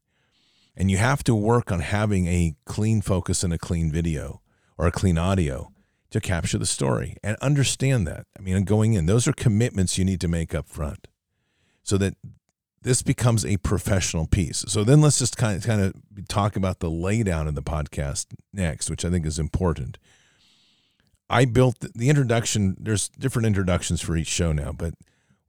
[0.77, 4.41] And you have to work on having a clean focus and a clean video
[4.79, 5.73] or a clean audio
[6.11, 8.27] to capture the story and understand that.
[8.39, 11.09] I mean, going in, those are commitments you need to make up front
[11.83, 12.17] so that
[12.83, 14.65] this becomes a professional piece.
[14.69, 18.27] So then let's just kind of kind of talk about the laydown of the podcast
[18.53, 19.99] next, which I think is important.
[21.29, 22.77] I built the introduction.
[22.81, 24.95] There's different introductions for each show now, but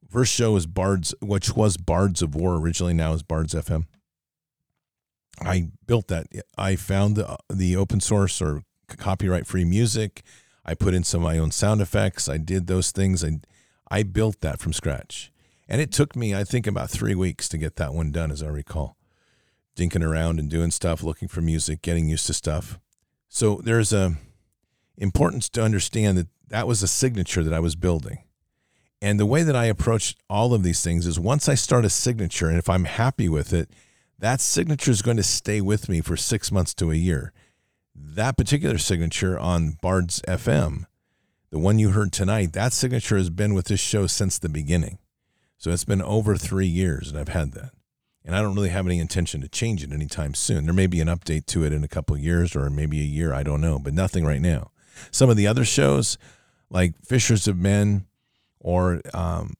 [0.08, 2.94] first show is Bards, which was Bards of War originally.
[2.94, 3.86] Now is Bards FM.
[5.40, 6.26] I built that.
[6.56, 8.62] I found the, the open source or
[8.96, 10.22] copyright free music.
[10.64, 12.28] I put in some of my own sound effects.
[12.28, 13.24] I did those things.
[13.24, 13.40] I
[13.90, 15.30] I built that from scratch,
[15.68, 18.42] and it took me, I think, about three weeks to get that one done, as
[18.42, 18.96] I recall.
[19.76, 22.78] Dinking around and doing stuff, looking for music, getting used to stuff.
[23.28, 24.16] So there's a
[24.96, 28.18] importance to understand that that was a signature that I was building.
[29.00, 31.90] And the way that I approach all of these things is once I start a
[31.90, 33.70] signature, and if I'm happy with it,
[34.18, 37.32] that signature is going to stay with me for six months to a year.
[37.94, 40.86] That particular signature on Bards FM,
[41.50, 44.98] the one you heard tonight, that signature has been with this show since the beginning.
[45.58, 47.70] So it's been over three years that I've had that.
[48.24, 50.64] And I don't really have any intention to change it anytime soon.
[50.64, 53.34] There may be an update to it in a couple years or maybe a year,
[53.34, 54.70] I don't know, but nothing right now.
[55.10, 56.18] Some of the other shows,
[56.70, 58.06] like Fishers of Men,
[58.60, 59.54] or um,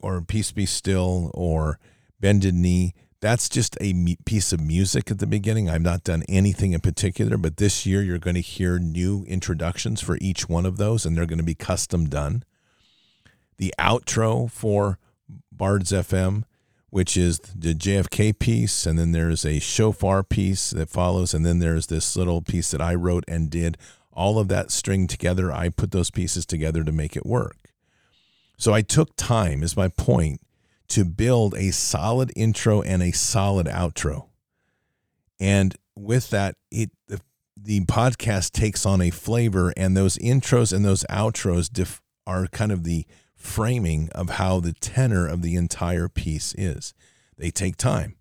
[0.00, 1.78] or Peace Be Still, or
[2.20, 2.94] Bended Knee.
[3.20, 5.68] That's just a piece of music at the beginning.
[5.68, 10.00] I've not done anything in particular, but this year you're going to hear new introductions
[10.00, 12.44] for each one of those, and they're going to be custom done.
[13.56, 14.98] The outro for
[15.50, 16.44] Bards FM,
[16.90, 21.58] which is the JFK piece, and then there's a shofar piece that follows, and then
[21.58, 23.76] there's this little piece that I wrote and did
[24.12, 25.52] all of that string together.
[25.52, 27.56] I put those pieces together to make it work.
[28.56, 30.40] So I took time, is my point,
[30.88, 34.28] to build a solid intro and a solid outro.
[35.38, 37.20] And with that, it the,
[37.56, 42.72] the podcast takes on a flavor, and those intros and those outros def, are kind
[42.72, 46.94] of the framing of how the tenor of the entire piece is.
[47.36, 48.16] They take time,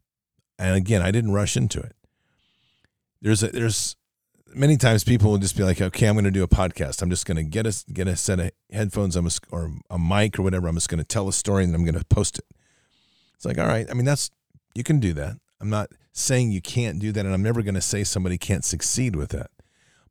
[0.59, 1.95] and again, I didn't rush into it.
[3.21, 3.95] There's a, there's
[4.53, 7.01] many times people will just be like, okay, I'm going to do a podcast.
[7.01, 9.99] I'm just going to get a get a set of headphones, I'm just, or a
[9.99, 10.67] mic or whatever.
[10.67, 12.45] I'm just going to tell a story and I'm going to post it.
[13.37, 13.87] It's like, all right.
[13.89, 14.29] I mean, that's
[14.75, 15.37] you can do that.
[15.61, 18.65] I'm not saying you can't do that, and I'm never going to say somebody can't
[18.65, 19.51] succeed with that.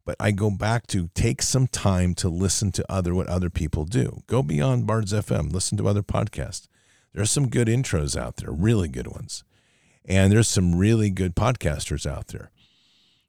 [0.05, 3.85] But I go back to take some time to listen to other what other people
[3.85, 4.23] do.
[4.29, 5.53] Go beyond Bards FM.
[5.53, 6.69] Listen to other podcasts.
[7.13, 9.43] There's some good intros out there, really good ones,
[10.05, 12.51] and there's some really good podcasters out there.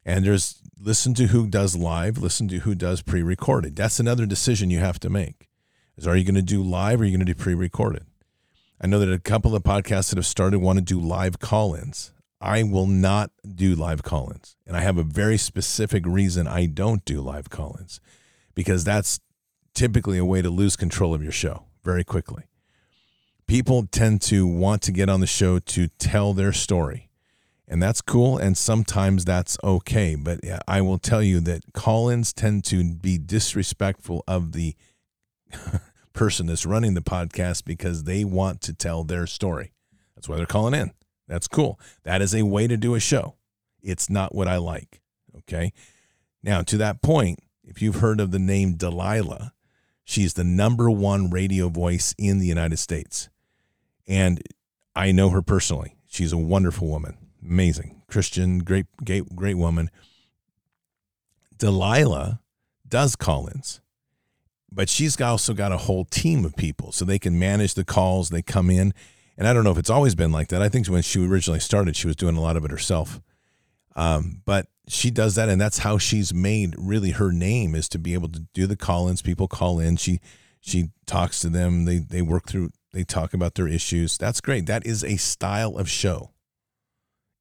[0.05, 3.75] And there's listen to who does live, listen to who does pre-recorded.
[3.75, 5.47] That's another decision you have to make.
[5.97, 8.05] Is are you going to do live or are you going to do pre-recorded?
[8.79, 12.13] I know that a couple of podcasts that have started want to do live call-ins.
[12.39, 14.55] I will not do live call-ins.
[14.67, 17.99] And I have a very specific reason I don't do live call-ins
[18.53, 19.19] because that's
[19.73, 22.43] typically a way to lose control of your show very quickly.
[23.47, 27.07] People tend to want to get on the show to tell their story
[27.67, 32.63] and that's cool and sometimes that's okay but i will tell you that call-ins tend
[32.63, 34.75] to be disrespectful of the
[36.17, 39.71] person that's running the podcast because they want to tell their story.
[40.15, 40.91] That's why they're calling in.
[41.27, 41.79] That's cool.
[42.03, 43.35] That is a way to do a show.
[43.81, 45.01] It's not what i like
[45.37, 45.71] okay?
[46.43, 49.53] Now to that point if you've heard of the name delilah
[50.03, 53.29] she's the number one radio voice in the united states.
[54.07, 54.41] And
[54.95, 55.95] i know her personally.
[56.07, 57.17] She's a wonderful woman.
[57.43, 58.01] Amazing.
[58.09, 59.91] Christian, great, great, great woman.
[61.57, 62.39] Delilah
[62.87, 63.81] does call-ins,
[64.71, 68.29] but she's also got a whole team of people, so they can manage the calls.
[68.29, 68.93] They come in,
[69.37, 70.61] and I don't know if it's always been like that.
[70.61, 73.21] I think when she originally started, she was doing a lot of it herself.
[73.95, 77.99] Um, but she does that, and that's how she's made really her name is to
[77.99, 79.21] be able to do the call-ins.
[79.21, 79.97] People call in.
[79.97, 80.19] She
[80.61, 81.85] she talks to them.
[81.85, 82.69] They they work through.
[82.93, 84.17] They talk about their issues.
[84.17, 84.65] That's great.
[84.65, 86.31] That is a style of show.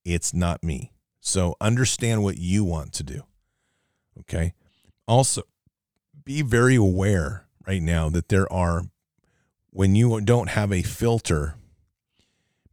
[0.04, 0.92] It's not me.
[1.20, 3.22] So understand what you want to do.
[4.20, 4.54] Okay.
[5.08, 5.42] Also,
[6.26, 8.82] be very aware right now that there are,
[9.70, 11.54] when you don't have a filter,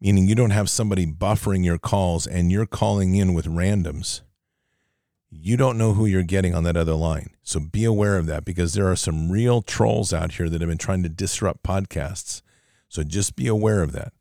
[0.01, 4.21] meaning you don't have somebody buffering your calls and you're calling in with randoms,
[5.29, 7.29] you don't know who you're getting on that other line.
[7.43, 10.69] So be aware of that because there are some real trolls out here that have
[10.69, 12.41] been trying to disrupt podcasts.
[12.89, 14.13] So just be aware of that.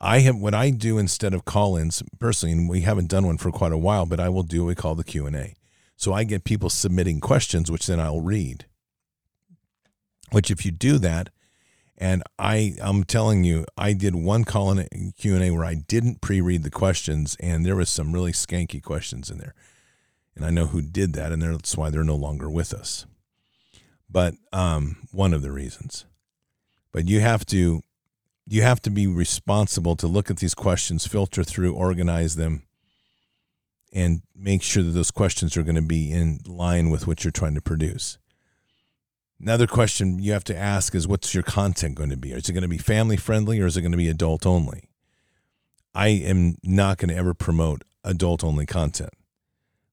[0.00, 3.50] I have what I do instead of call-ins personally, and we haven't done one for
[3.50, 5.54] quite a while, but I will do what we call the Q and A.
[5.96, 8.66] So I get people submitting questions, which then I'll read.
[10.32, 11.30] Which, if you do that,
[11.96, 15.74] And I, I'm telling you, I did one call in Q and A where I
[15.74, 19.54] didn't pre-read the questions, and there was some really skanky questions in there.
[20.34, 23.06] And I know who did that, and that's why they're no longer with us.
[24.10, 26.04] But um, one of the reasons.
[26.90, 27.82] But you have to,
[28.46, 32.64] you have to be responsible to look at these questions, filter through, organize them,
[33.94, 37.30] and make sure that those questions are going to be in line with what you're
[37.30, 38.18] trying to produce.
[39.40, 42.32] Another question you have to ask is what's your content going to be?
[42.32, 44.90] Is it going to be family friendly or is it going to be adult only?
[45.94, 49.12] I am not going to ever promote adult only content.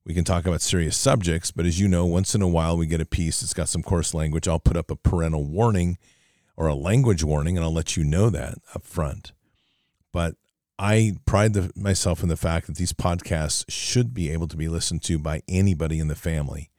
[0.04, 2.88] We can talk about serious subjects, but as you know, once in a while we
[2.88, 4.48] get a piece that's got some coarse language.
[4.48, 6.00] I'll put up a parental warning
[6.58, 9.34] or a language warning and I'll let you know that up front.
[10.12, 10.36] But
[10.82, 14.68] I pride the, myself in the fact that these podcasts should be able to be
[14.68, 16.72] listened to by anybody in the family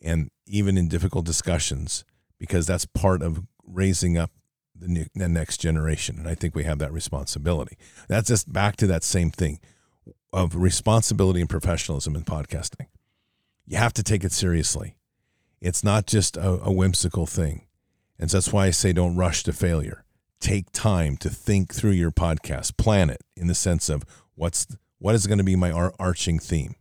[0.00, 2.04] and even in difficult discussions,
[2.38, 4.30] because that's part of raising up
[4.76, 6.20] the, new, the next generation.
[6.20, 7.76] And I think we have that responsibility.
[8.06, 9.58] That's just back to that same thing
[10.32, 12.86] of responsibility and professionalism in podcasting.
[13.66, 14.94] You have to take it seriously.
[15.60, 17.66] It's not just a, a whimsical thing.
[18.20, 20.04] And so that's why I say don't rush to failure.
[20.40, 24.66] Take time to think through your podcast, plan it in the sense of what's
[24.98, 26.74] what is going to be my arching theme?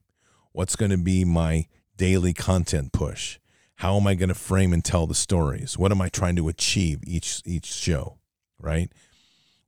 [0.52, 3.40] What's going to be my daily content push?
[3.80, 5.78] How am I going to frame and tell the stories?
[5.78, 8.18] What am I trying to achieve each each show?
[8.60, 8.92] Right?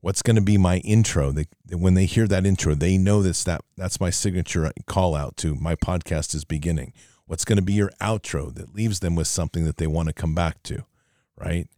[0.00, 1.32] What's going to be my intro?
[1.32, 5.36] That when they hear that intro, they know that's that that's my signature call out
[5.38, 6.92] to my podcast is beginning.
[7.26, 10.14] What's going to be your outro that leaves them with something that they want to
[10.14, 10.84] come back to?
[11.36, 11.68] Right?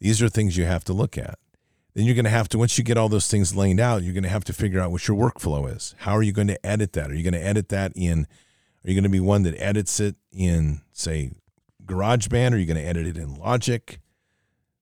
[0.00, 1.38] These are things you have to look at.
[1.98, 4.14] Then you're going to have to, once you get all those things laid out, you're
[4.14, 5.96] going to have to figure out what your workflow is.
[5.98, 7.10] How are you going to edit that?
[7.10, 8.28] Are you going to edit that in
[8.84, 11.32] are you going to be one that edits it in, say,
[11.84, 12.52] GarageBand?
[12.52, 13.98] Are you going to edit it in Logic,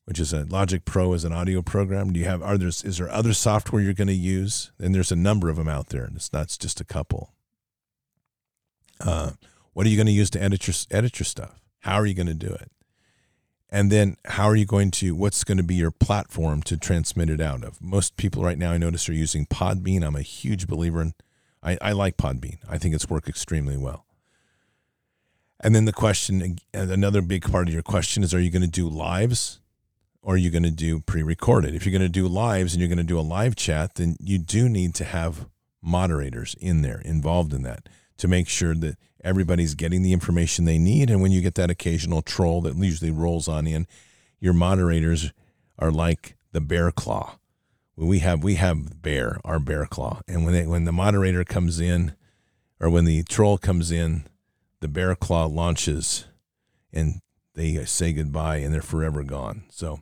[0.04, 2.12] which is a Logic Pro is an audio program?
[2.12, 4.70] Do you have are there is there other software you're going to use?
[4.78, 6.04] And there's a number of them out there.
[6.04, 7.32] And it's not it's just a couple.
[9.00, 9.30] Uh,
[9.72, 11.62] what are you going to use to edit your edit your stuff?
[11.78, 12.70] How are you going to do it?
[13.68, 17.30] And then how are you going to what's going to be your platform to transmit
[17.30, 17.82] it out of?
[17.82, 20.06] Most people right now I notice are using Podbean.
[20.06, 21.14] I'm a huge believer in
[21.66, 22.58] I, I like Podbean.
[22.68, 24.06] I think it's worked extremely well.
[25.60, 28.68] And then the question, another big part of your question is: Are you going to
[28.68, 29.60] do lives,
[30.22, 31.74] or are you going to do pre-recorded?
[31.74, 34.16] If you're going to do lives and you're going to do a live chat, then
[34.20, 35.48] you do need to have
[35.82, 38.96] moderators in there involved in that to make sure that
[39.26, 41.10] everybody's getting the information they need.
[41.10, 43.86] And when you get that occasional troll that usually rolls on in,
[44.40, 45.32] your moderators
[45.78, 47.38] are like the bear claw.
[47.96, 50.20] We have we have bear our bear claw.
[50.28, 52.14] And when they, when the moderator comes in
[52.78, 54.26] or when the troll comes in
[54.80, 56.26] the bear claw launches
[56.92, 57.20] and
[57.54, 59.64] they say goodbye and they're forever gone.
[59.70, 60.00] So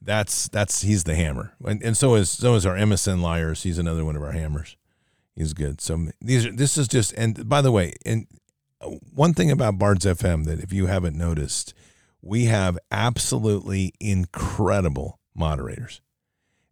[0.00, 1.52] that's that's he's the hammer.
[1.64, 3.64] And, and so is so is our msn liars.
[3.64, 4.76] He's another one of our hammers.
[5.34, 5.80] He's good.
[5.80, 8.26] So these are this is just and by the way and
[9.12, 11.74] one thing about bards fm that if you haven't noticed
[12.20, 16.00] we have absolutely incredible moderators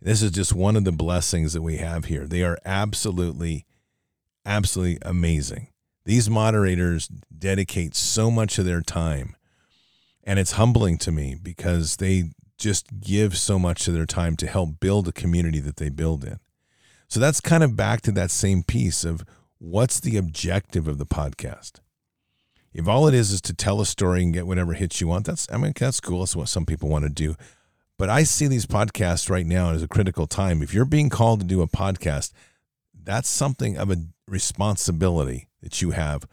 [0.02, 2.26] this is just one of the blessings that we have here.
[2.26, 3.66] They are absolutely,
[4.46, 5.68] absolutely amazing.
[6.06, 9.36] These moderators dedicate so much of their time,
[10.24, 14.46] and it's humbling to me because they just give so much of their time to
[14.46, 16.38] help build a community that they build in.
[17.08, 19.22] So that's kind of back to that same piece of
[19.58, 21.80] what's the objective of the podcast.
[22.72, 25.26] If all it is is to tell a story and get whatever hits you want,
[25.26, 26.20] that's I mean that's cool.
[26.20, 27.34] That's what some people want to do.
[27.98, 30.62] But I see these podcasts right now as a critical time.
[30.62, 32.32] If you're being called to do a podcast,
[32.94, 33.96] that's something of a
[34.26, 36.26] responsibility that you have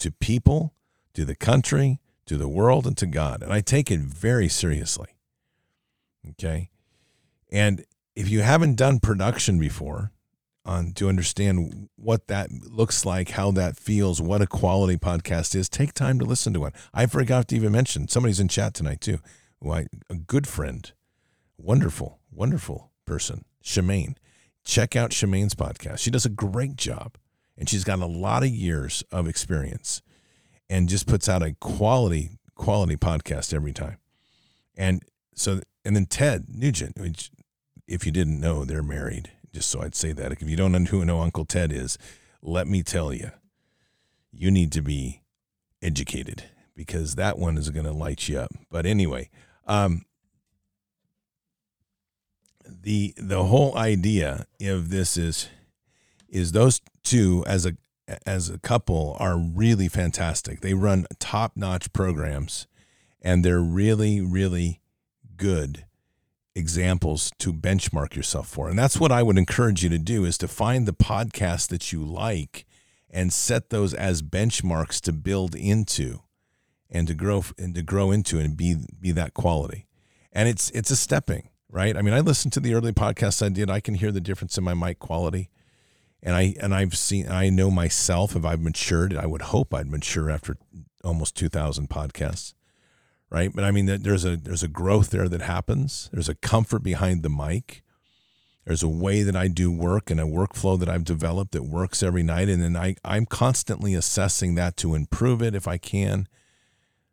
[0.00, 0.74] to people,
[1.14, 3.42] to the country, to the world, and to God.
[3.42, 5.16] And I take it very seriously.
[6.30, 6.70] Okay.
[7.50, 7.84] And
[8.16, 10.12] if you haven't done production before,
[10.64, 15.68] on to understand what that looks like, how that feels, what a quality podcast is,
[15.68, 16.72] take time to listen to one.
[16.92, 19.18] I forgot to even mention somebody's in chat tonight too.
[19.60, 20.90] Who I, a good friend
[21.58, 24.16] wonderful, wonderful person, Shemane.
[24.64, 25.98] Check out Shemane's podcast.
[25.98, 27.16] She does a great job,
[27.56, 30.02] and she's got a lot of years of experience,
[30.68, 33.98] and just puts out a quality, quality podcast every time.
[34.76, 35.02] And
[35.34, 37.30] so, and then Ted Nugent, which,
[37.86, 39.30] if you didn't know, they're married.
[39.54, 40.32] Just so I'd say that.
[40.32, 41.96] If you don't know who know Uncle Ted is,
[42.42, 43.30] let me tell you,
[44.32, 45.22] you need to be
[45.80, 46.44] educated
[46.74, 48.50] because that one is going to light you up.
[48.68, 49.30] But anyway,
[49.68, 50.04] um,
[52.66, 55.48] the the whole idea of this is
[56.28, 57.76] is those two as a
[58.26, 60.62] as a couple are really fantastic.
[60.62, 62.66] They run top notch programs,
[63.22, 64.80] and they're really really
[65.36, 65.84] good
[66.54, 68.68] examples to benchmark yourself for.
[68.68, 71.92] And that's what I would encourage you to do is to find the podcast that
[71.92, 72.64] you like
[73.10, 76.20] and set those as benchmarks to build into
[76.90, 79.86] and to grow and to grow into and be be that quality.
[80.32, 81.96] And it's it's a stepping, right?
[81.96, 83.70] I mean, I listened to the early podcasts I did.
[83.70, 85.50] I can hear the difference in my mic quality.
[86.22, 89.90] And I and I've seen I know myself if I've matured, I would hope I'd
[89.90, 90.56] mature after
[91.02, 92.54] almost 2000 podcasts
[93.30, 93.50] right?
[93.54, 96.10] But I mean, there's a there's a growth there that happens.
[96.12, 97.82] There's a comfort behind the mic.
[98.64, 102.02] There's a way that I do work and a workflow that I've developed that works
[102.02, 106.28] every night, and then I I'm constantly assessing that to improve it if I can.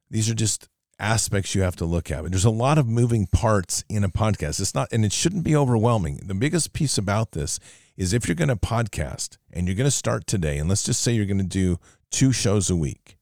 [0.09, 0.67] These are just
[1.01, 2.21] aspects you have to look at.
[2.21, 4.59] But there's a lot of moving parts in a podcast.
[4.61, 6.21] It's not, and it shouldn't be overwhelming.
[6.23, 7.59] The biggest piece about this
[7.97, 11.01] is if you're going to podcast and you're going to start today, and let's just
[11.01, 11.79] say you're going to do
[12.11, 13.17] two shows a week.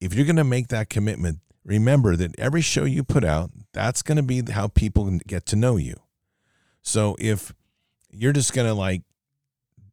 [0.00, 4.02] If you're going to make that commitment, remember that every show you put out, that's
[4.02, 5.96] going to be how people get to know you.
[6.82, 7.52] So if
[8.10, 9.02] you're just going to like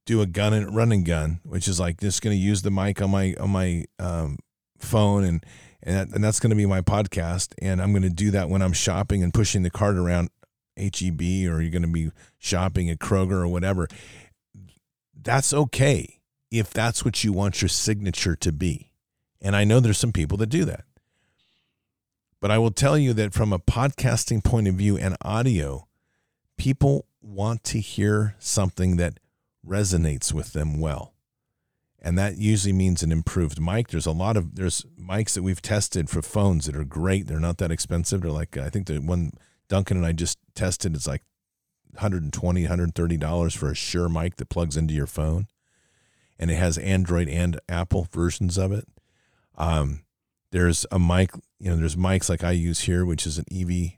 [0.05, 2.72] do a gun and run and gun, which is like just going to use the
[2.72, 4.38] mic on my on my um,
[4.78, 5.45] phone and
[5.84, 8.49] and, that, and that's going to be my podcast, and I'm going to do that
[8.49, 10.30] when I'm shopping and pushing the cart around
[10.78, 13.88] HEB, or you're going to be shopping at Kroger or whatever.
[15.13, 18.91] That's okay if that's what you want your signature to be.
[19.41, 20.86] And I know there's some people that do that.
[22.46, 25.88] But I will tell you that from a podcasting point of view and audio,
[26.60, 29.20] people want to hear something that
[29.68, 31.16] resonates with them well.
[32.00, 33.88] And that usually means an improved mic.
[33.88, 37.26] There's a lot of there's mics that we've tested for phones that are great.
[37.26, 38.22] They're not that expensive.
[38.22, 39.32] They're like I think the one
[39.68, 41.24] Duncan and I just tested is like
[41.93, 45.48] 120 130 dollars for a Shure mic that plugs into your phone
[46.38, 48.88] and it has android and apple versions of it
[49.58, 50.05] um,
[50.56, 53.97] there's a mic, you know, there's mics like I use here, which is an EV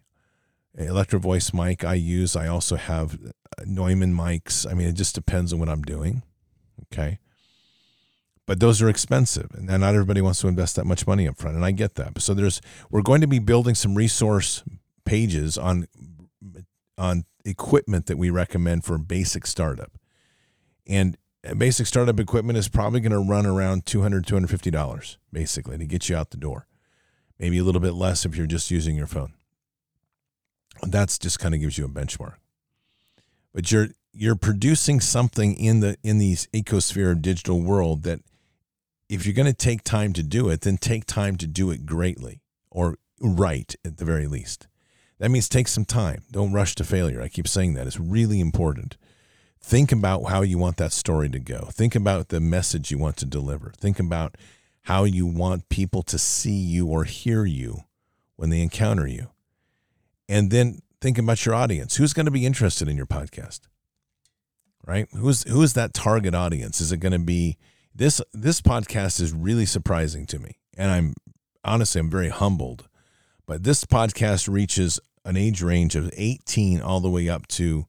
[0.75, 2.35] Electro-Voice mic I use.
[2.35, 4.65] I also have uh, Neumann mics.
[4.67, 6.23] I mean, it just depends on what I'm doing.
[6.85, 7.19] Okay.
[8.47, 11.57] But those are expensive, and not everybody wants to invest that much money up front,
[11.57, 12.19] and I get that.
[12.19, 14.63] So there's we're going to be building some resource
[15.05, 15.87] pages on
[16.97, 19.91] on equipment that we recommend for basic startup.
[20.87, 21.17] And
[21.53, 26.15] basic startup equipment is probably going to run around $200 $250 basically to get you
[26.15, 26.67] out the door.
[27.39, 29.33] Maybe a little bit less if you're just using your phone.
[30.83, 32.35] That's just kind of gives you a benchmark.
[33.53, 38.21] But you're you're producing something in the in these ecosphere of digital world that
[39.09, 41.85] if you're going to take time to do it then take time to do it
[41.85, 44.67] greatly or right at the very least.
[45.19, 46.23] That means take some time.
[46.31, 47.21] Don't rush to failure.
[47.21, 47.87] I keep saying that.
[47.87, 48.97] It's really important
[49.67, 51.67] Think about how you want that story to go.
[51.73, 53.73] Think about the message you want to deliver.
[53.77, 54.37] Think about
[54.83, 57.81] how you want people to see you or hear you
[58.37, 59.27] when they encounter you.
[60.29, 61.97] And then think about your audience.
[61.97, 63.59] Who's going to be interested in your podcast?
[64.85, 65.09] Right?
[65.11, 66.79] Who's who is that target audience?
[66.79, 67.57] Is it going to be
[67.93, 70.59] this this podcast is really surprising to me.
[70.77, 71.13] And I'm
[71.65, 72.87] honestly I'm very humbled.
[73.45, 77.85] But this podcast reaches an age range of 18 all the way up to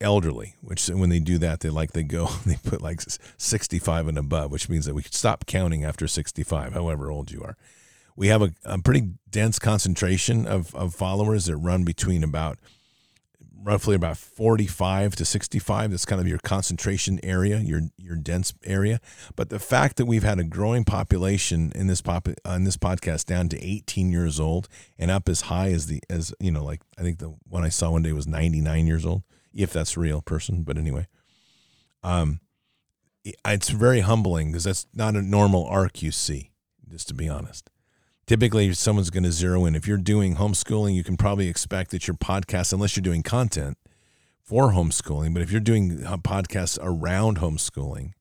[0.00, 3.00] elderly, which when they do that, they like they go, they put like
[3.36, 7.56] 65 and above, which means that we stop counting after 65, however old you are.
[8.16, 12.58] We have a, a pretty dense concentration of, of followers that run between about
[13.62, 19.00] roughly about 45 to 65 that's kind of your concentration area your your dense area.
[19.34, 23.26] But the fact that we've had a growing population in this pop on this podcast
[23.26, 24.68] down to 18 years old
[24.98, 27.68] and up as high as the as you know like i think the one i
[27.68, 29.22] saw one day was 99 years old
[29.56, 30.62] if that's a real person.
[30.62, 31.06] But anyway,
[32.02, 32.40] um,
[33.24, 36.50] it's very humbling because that's not a normal arc you see.
[36.88, 37.68] Just to be honest,
[38.26, 39.74] typically someone's going to zero in.
[39.74, 43.76] If you're doing homeschooling, you can probably expect that your podcast, unless you're doing content
[44.40, 48.12] for homeschooling, but if you're doing podcasts around homeschooling,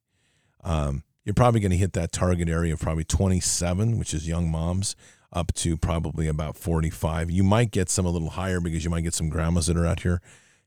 [0.63, 4.49] um, you're probably going to hit that target area of probably 27, which is young
[4.49, 4.95] moms,
[5.31, 7.29] up to probably about 45.
[7.29, 9.85] You might get some a little higher because you might get some grandmas that are
[9.85, 10.21] out here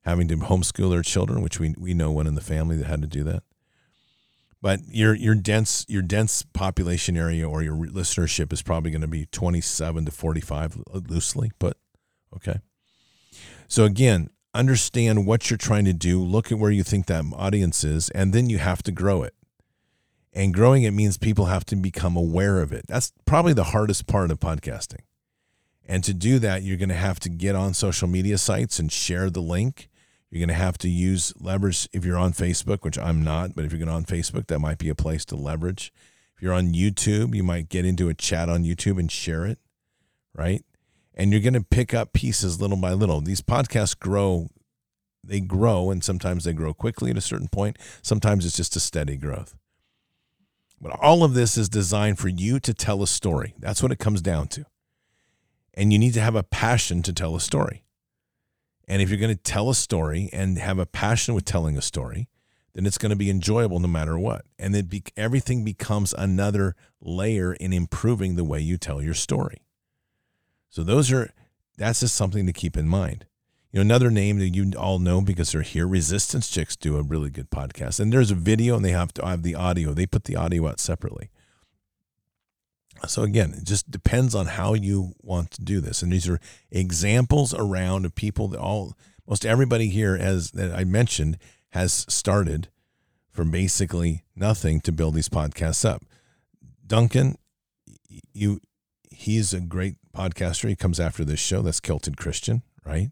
[0.05, 3.03] having to homeschool their children, which we we know one in the family that had
[3.03, 3.43] to do that.
[4.61, 9.09] But your your dense your dense population area or your listenership is probably going to
[9.09, 11.77] be 27 to 45 loosely put.
[12.35, 12.59] Okay.
[13.69, 17.85] So again, understand what you're trying to do, look at where you think that audience
[17.85, 19.35] is, and then you have to grow it.
[20.33, 22.87] And growing it means people have to become aware of it.
[22.87, 25.01] That's probably the hardest part of podcasting.
[25.89, 28.93] And to do that, you're going to have to get on social media sites and
[28.93, 29.89] share the link.
[30.30, 33.64] You're going to have to use leverage if you're on Facebook, which I'm not, but
[33.64, 35.91] if you're going on Facebook, that might be a place to leverage.
[36.36, 39.59] If you're on YouTube, you might get into a chat on YouTube and share it,
[40.34, 40.62] right?
[41.18, 43.20] and you're going to pick up pieces little by little.
[43.20, 44.49] These podcasts grow,
[45.22, 47.76] they grow, and sometimes they grow quickly at a certain point.
[48.03, 49.57] Sometimes it's just a steady growth.
[50.80, 53.55] But all of this is designed for you to tell a story.
[53.59, 54.64] That's what it comes down to.
[55.79, 57.85] And you need to have a passion to tell a story.
[58.89, 61.83] And if you're going to tell a story and have a passion with telling a
[61.83, 62.29] story,
[62.74, 64.45] then it's going to be enjoyable no matter what.
[64.59, 69.62] And then be, everything becomes another layer in improving the way you tell your story.
[70.68, 71.31] So those are
[71.76, 73.26] that's just something to keep in mind.
[73.70, 77.03] You know, another name that you all know because they're here, Resistance Chicks do a
[77.03, 78.01] really good podcast.
[78.01, 79.93] And there's a video and they have to have the audio.
[79.93, 81.31] They put the audio out separately.
[83.07, 86.03] So again, it just depends on how you want to do this.
[86.03, 86.41] And these are
[86.71, 88.97] examples around of people that all
[89.27, 91.39] most everybody here as that I mentioned
[91.71, 92.69] has started
[93.31, 96.03] from basically nothing to build these podcasts up.
[96.87, 97.37] Duncan,
[98.33, 98.61] you
[99.11, 100.69] he's a great podcaster.
[100.69, 101.63] He comes after this show.
[101.63, 103.11] That's Kilted Christian, right?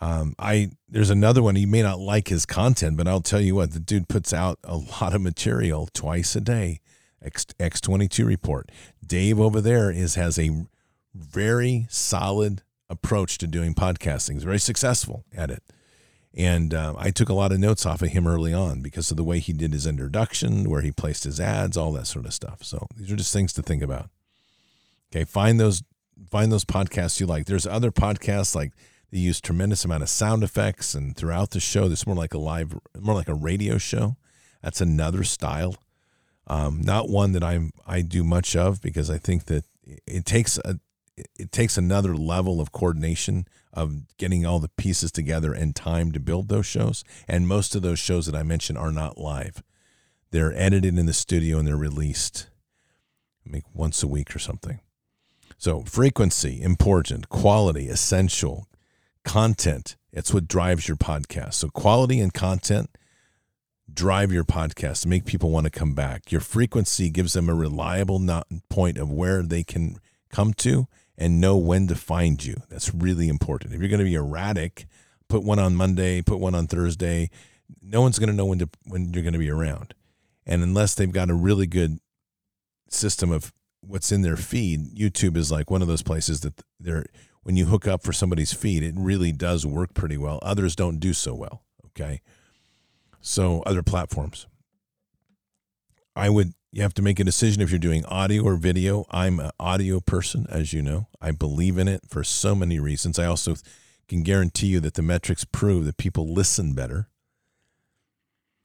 [0.00, 1.54] Um, I there's another one.
[1.54, 4.58] You may not like his content, but I'll tell you what, the dude puts out
[4.64, 6.80] a lot of material twice a day.
[7.24, 8.70] X X twenty two report.
[9.04, 10.66] Dave over there is has a
[11.14, 14.34] very solid approach to doing podcasting.
[14.34, 15.62] He's very successful at it.
[16.34, 19.18] And uh, I took a lot of notes off of him early on because of
[19.18, 22.32] the way he did his introduction, where he placed his ads, all that sort of
[22.32, 22.64] stuff.
[22.64, 24.08] So these are just things to think about.
[25.10, 25.82] Okay, find those
[26.30, 27.44] find those podcasts you like.
[27.44, 28.72] There's other podcasts like
[29.10, 31.86] they use tremendous amount of sound effects and throughout the show.
[31.86, 34.16] This more like a live, more like a radio show.
[34.62, 35.76] That's another style.
[36.46, 39.64] Um, not one that I'm I do much of because I think that
[40.06, 40.80] it takes a
[41.38, 46.20] it takes another level of coordination of getting all the pieces together and time to
[46.20, 47.04] build those shows.
[47.28, 49.62] And most of those shows that I mentioned are not live.
[50.30, 52.48] They're edited in the studio and they're released
[53.44, 54.80] make once a week or something.
[55.58, 58.68] So, frequency, important, quality, essential,
[59.24, 61.54] content, it's what drives your podcast.
[61.54, 62.90] So, quality and content
[63.94, 66.30] drive your podcast make people want to come back.
[66.32, 68.22] Your frequency gives them a reliable
[68.68, 69.98] point of where they can
[70.30, 70.86] come to
[71.18, 72.56] and know when to find you.
[72.68, 73.74] That's really important.
[73.74, 74.86] If you're going to be erratic,
[75.28, 77.30] put one on Monday, put one on Thursday.
[77.82, 79.94] No one's going to know when to when you're going to be around.
[80.46, 81.98] And unless they've got a really good
[82.88, 87.06] system of what's in their feed, YouTube is like one of those places that they're
[87.42, 90.38] when you hook up for somebody's feed, it really does work pretty well.
[90.42, 91.62] Others don't do so well.
[91.86, 92.20] Okay.
[93.22, 94.46] So other platforms.
[96.14, 99.04] I would you have to make a decision if you're doing audio or video.
[99.10, 101.06] I'm an audio person, as you know.
[101.20, 103.18] I believe in it for so many reasons.
[103.18, 103.56] I also
[104.08, 107.08] can guarantee you that the metrics prove that people listen better.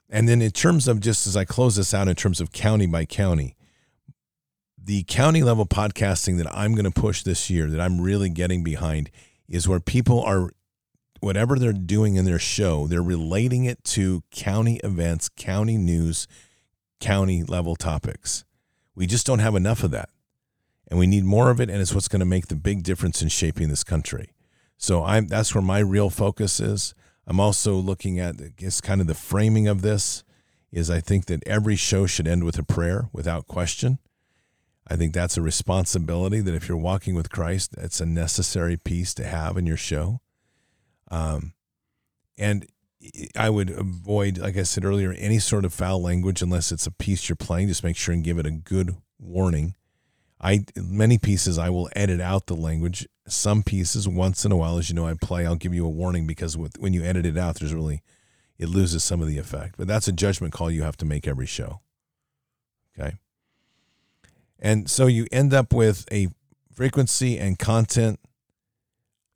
[0.09, 2.87] And then in terms of just as I close this out in terms of county
[2.87, 3.57] by county,
[4.81, 8.63] the county level podcasting that I'm going to push this year, that I'm really getting
[8.63, 9.11] behind,
[9.49, 10.51] is where people are,
[11.20, 16.28] whatever they're doing in their show, they're relating it to county events, county news,
[16.99, 18.43] county level topics.
[18.95, 20.09] We just don't have enough of that.
[20.89, 23.22] And we need more of it, and it's what's going to make the big difference
[23.22, 24.34] in shaping this country.
[24.78, 26.93] So I'm that's where my real focus is.
[27.26, 30.24] I'm also looking at it's kind of the framing of this
[30.72, 33.99] is I think that every show should end with a prayer without question.
[34.88, 39.13] I think that's a responsibility that if you're walking with Christ, it's a necessary piece
[39.15, 40.22] to have in your show.
[41.09, 41.53] Um,
[42.37, 42.67] and
[43.35, 46.91] I would avoid, like I said earlier, any sort of foul language unless it's a
[46.91, 47.67] piece you're playing.
[47.67, 49.75] Just make sure and give it a good warning.
[50.39, 53.07] I many pieces I will edit out the language.
[53.27, 55.45] Some pieces, once in a while, as you know, I play.
[55.45, 58.03] I'll give you a warning because with, when you edit it out, there's really
[58.57, 59.75] it loses some of the effect.
[59.77, 61.81] But that's a judgment call you have to make every show.
[62.97, 63.15] Okay.
[64.59, 66.29] And so you end up with a
[66.73, 68.19] frequency and content,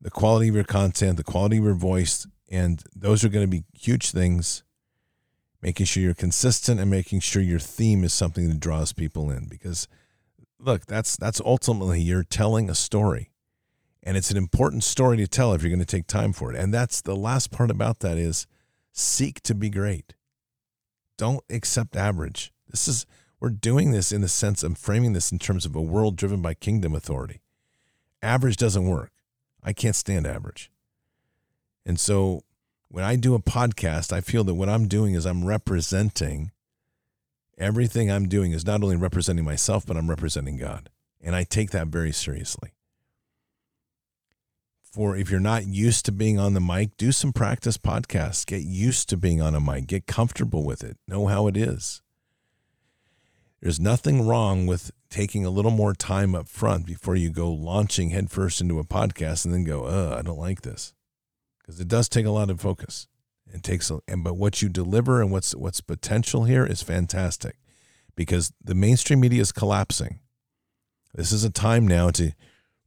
[0.01, 3.49] the quality of your content, the quality of your voice, and those are going to
[3.49, 4.63] be huge things.
[5.61, 9.45] Making sure you're consistent and making sure your theme is something that draws people in
[9.45, 9.87] because
[10.59, 13.29] look, that's that's ultimately you're telling a story.
[14.03, 16.57] And it's an important story to tell if you're going to take time for it.
[16.57, 18.47] And that's the last part about that is
[18.91, 20.15] seek to be great.
[21.17, 22.51] Don't accept average.
[22.67, 23.05] This is
[23.39, 26.41] we're doing this in the sense of framing this in terms of a world driven
[26.41, 27.41] by kingdom authority.
[28.23, 29.11] Average doesn't work.
[29.63, 30.71] I can't stand average.
[31.85, 32.43] And so
[32.89, 36.51] when I do a podcast, I feel that what I'm doing is I'm representing
[37.57, 40.89] everything I'm doing is not only representing myself, but I'm representing God.
[41.21, 42.73] And I take that very seriously.
[44.91, 48.45] For if you're not used to being on the mic, do some practice podcasts.
[48.45, 49.87] Get used to being on a mic.
[49.87, 50.97] Get comfortable with it.
[51.07, 52.01] Know how it is.
[53.61, 58.09] There's nothing wrong with taking a little more time up front before you go launching
[58.09, 60.93] headfirst into a podcast and then go, uh, I don't like this.
[61.59, 63.07] Because it does take a lot of focus.
[63.53, 67.57] It takes a, and but what you deliver and what's what's potential here is fantastic
[68.15, 70.21] because the mainstream media is collapsing.
[71.13, 72.31] This is a time now to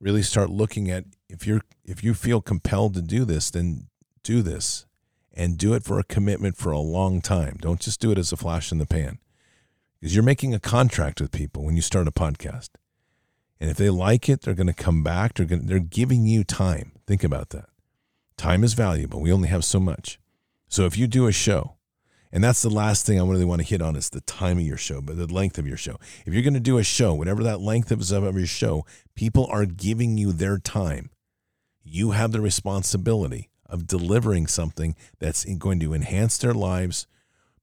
[0.01, 3.89] really start looking at if you're if you feel compelled to do this, then
[4.22, 4.87] do this
[5.35, 7.59] and do it for a commitment for a long time.
[7.61, 9.18] Don't just do it as a flash in the pan.
[10.05, 12.69] Because you're making a contract with people when you start a podcast.
[13.59, 15.33] And if they like it, they're going to come back.
[15.33, 16.93] They're going they're giving you time.
[17.07, 17.71] Think about that.
[18.37, 19.23] Time is valuable.
[19.23, 20.21] We only have so much.
[20.69, 21.77] So if you do a show,
[22.31, 24.65] and that's the last thing I really want to hit on is the time of
[24.65, 25.97] your show, but the length of your show.
[26.27, 28.85] If you're going to do a show, whatever that length is of your show,
[29.15, 31.13] people are giving you their time.
[31.83, 37.07] You have the responsibility of delivering something that's going to enhance their lives,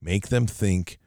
[0.02, 0.98] make them think,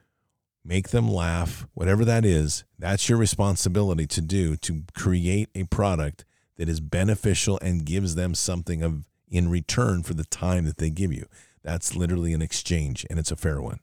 [0.64, 2.64] make them laugh, whatever that is.
[2.78, 6.24] That's your responsibility to do to create a product
[6.56, 10.90] that is beneficial and gives them something of in return for the time that they
[10.90, 11.26] give you.
[11.62, 13.80] That's literally an exchange and it's a fair one.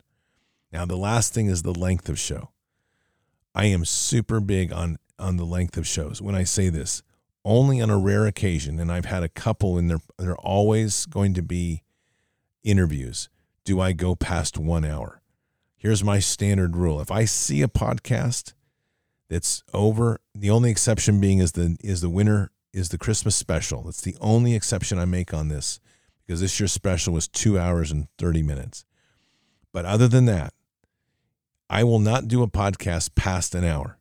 [0.71, 2.49] Now the last thing is the length of show.
[3.53, 6.21] I am super big on on the length of shows.
[6.21, 7.03] When I say this,
[7.45, 11.33] only on a rare occasion, and I've had a couple, and they're they're always going
[11.35, 11.83] to be
[12.63, 13.29] interviews.
[13.63, 15.20] Do I go past one hour?
[15.81, 18.53] Here's my standard rule: if I see a podcast
[19.31, 23.81] that's over, the only exception being is the is the winter is the Christmas special.
[23.81, 25.79] That's the only exception I make on this
[26.23, 28.85] because this year's special was two hours and thirty minutes.
[29.73, 30.53] But other than that,
[31.67, 33.97] I will not do a podcast past an hour.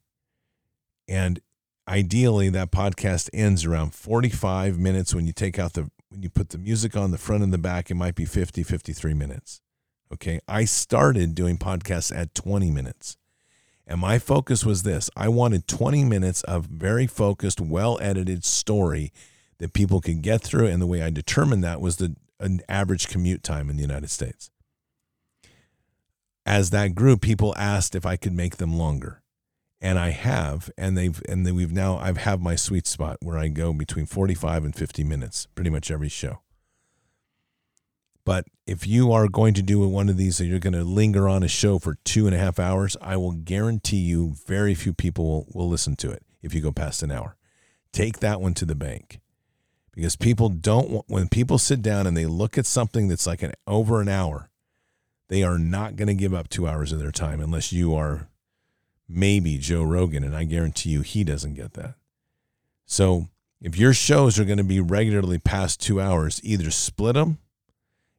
[1.09, 1.41] And
[1.89, 6.51] ideally that podcast ends around 45 minutes when you take out the when you put
[6.51, 9.63] the music on the front and the back it might be 50 53 minutes
[10.13, 10.41] okay?
[10.49, 13.17] I started doing podcasts at 20 minutes.
[13.87, 15.11] And my focus was this.
[15.17, 19.13] I wanted 20 minutes of very focused well edited story
[19.59, 20.67] that people could get through.
[20.67, 24.09] And the way i determined that was the an average commute time in the united
[24.09, 24.51] states.
[26.47, 29.23] As that grew people asked if i could make them longer.
[29.83, 33.39] And I have, and they've, and then we've now, I've have my sweet spot where
[33.39, 36.41] I go between 45 and 50 minutes, pretty much every show.
[38.31, 41.29] But if you are going to do one of these and you're going to linger
[41.29, 44.93] on a show for two and a half hours, I will guarantee you very few
[44.93, 47.35] people will, will listen to it if you go past an hour.
[47.93, 49.19] Take that one to the bank
[49.93, 53.53] because people don't, when people sit down and they look at something that's like an
[53.67, 54.49] over an hour,
[55.27, 58.29] they are not going to give up two hours of their time unless you are
[59.09, 61.95] maybe Joe Rogan, and I guarantee you he doesn't get that.
[62.87, 63.27] So
[63.61, 67.39] if your shows are going to be regularly past two hours, either split them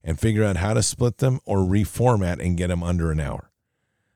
[0.04, 3.52] and figure out how to split them or reformat and get them under an hour.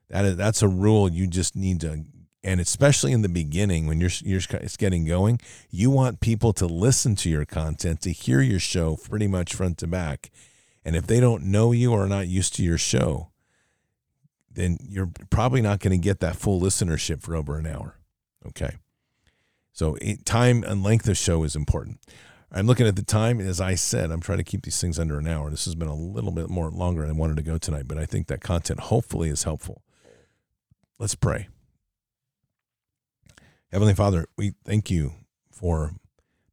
[0.08, 2.04] That is, that's a rule you just need to,
[2.44, 6.66] and especially in the beginning when you're, you're it's getting going, you want people to
[6.66, 10.30] listen to your content, to hear your show pretty much front to back.
[10.84, 13.30] And if they don't know you or are not used to your show,
[14.48, 17.98] then you're probably not going to get that full listenership for over an hour.
[18.46, 18.76] Okay.
[19.72, 21.98] So time and length of show is important.
[22.52, 23.40] I'm looking at the time.
[23.40, 25.50] As I said, I'm trying to keep these things under an hour.
[25.50, 27.98] This has been a little bit more longer than I wanted to go tonight, but
[27.98, 29.82] I think that content hopefully is helpful.
[30.98, 31.48] Let's pray.
[33.72, 35.12] Heavenly Father, we thank you
[35.50, 35.92] for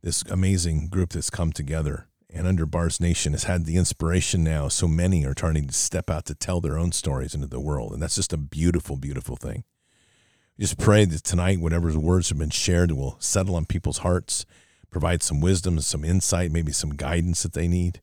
[0.02, 4.68] this amazing group that's come together and under Bards Nation has had the inspiration now.
[4.68, 7.94] So many are trying to step out to tell their own stories into the world.
[7.94, 9.64] And that's just a beautiful, beautiful thing.
[10.60, 14.46] Just pray that tonight, whatever words have been shared will settle on people's hearts,
[14.94, 18.02] provide some wisdom, some insight, maybe some guidance that they need,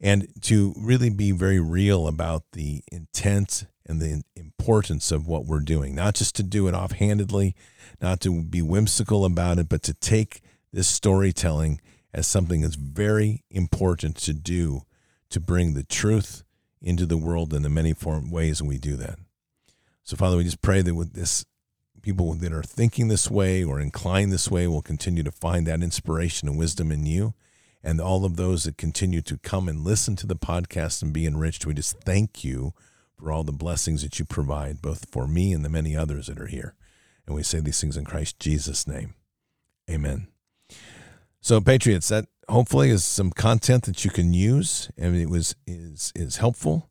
[0.00, 5.60] and to really be very real about the intent and the importance of what we're
[5.60, 5.94] doing.
[5.94, 7.54] Not just to do it offhandedly,
[8.00, 10.40] not to be whimsical about it, but to take
[10.72, 11.80] this storytelling
[12.14, 14.82] as something that's very important to do
[15.30, 16.44] to bring the truth
[16.80, 19.18] into the world in the many form ways we do that.
[20.02, 21.44] So, Father, we just pray that with this,
[22.02, 25.82] people that are thinking this way or inclined this way will continue to find that
[25.82, 27.34] inspiration and wisdom in you.
[27.82, 31.26] And all of those that continue to come and listen to the podcast and be
[31.26, 32.74] enriched, we just thank you
[33.18, 36.40] for all the blessings that you provide, both for me and the many others that
[36.40, 36.74] are here.
[37.26, 39.14] And we say these things in Christ Jesus' name.
[39.90, 40.28] Amen.
[41.40, 46.12] So, Patriots, that hopefully is some content that you can use, and it was is
[46.14, 46.88] is helpful.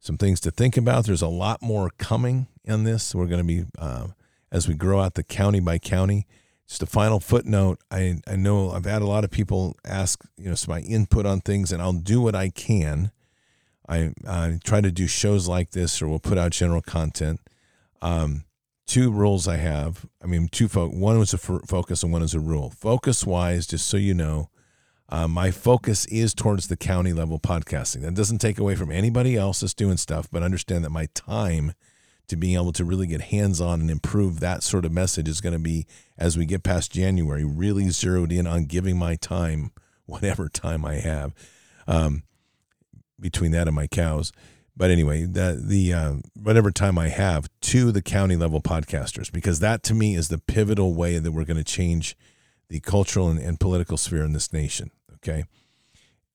[0.00, 1.06] Some things to think about.
[1.06, 3.14] There's a lot more coming in this.
[3.14, 4.08] We're going to be uh,
[4.50, 6.26] as we grow out the county by county.
[6.66, 7.80] Just a final footnote.
[7.90, 11.24] I I know I've had a lot of people ask you know some my input
[11.24, 13.10] on things, and I'll do what I can.
[13.88, 17.40] I, I try to do shows like this, or we'll put out general content.
[18.02, 18.44] Um,
[18.86, 20.06] two rules I have.
[20.22, 22.70] I mean, two fo- one was a f- focus and one is a rule.
[22.70, 24.50] Focus wise, just so you know,
[25.08, 28.02] uh, my focus is towards the county level podcasting.
[28.02, 31.72] That doesn't take away from anybody else that's doing stuff, but understand that my time
[32.28, 35.40] to being able to really get hands on and improve that sort of message is
[35.40, 39.72] going to be as we get past January, really zeroed in on giving my time,
[40.06, 41.34] whatever time I have,
[41.86, 42.22] um,
[43.18, 44.32] between that and my cows
[44.78, 49.58] but anyway, the the uh, whatever time I have to the county level podcasters because
[49.58, 52.16] that to me is the pivotal way that we're going to change
[52.68, 54.92] the cultural and, and political sphere in this nation.
[55.16, 55.42] Okay,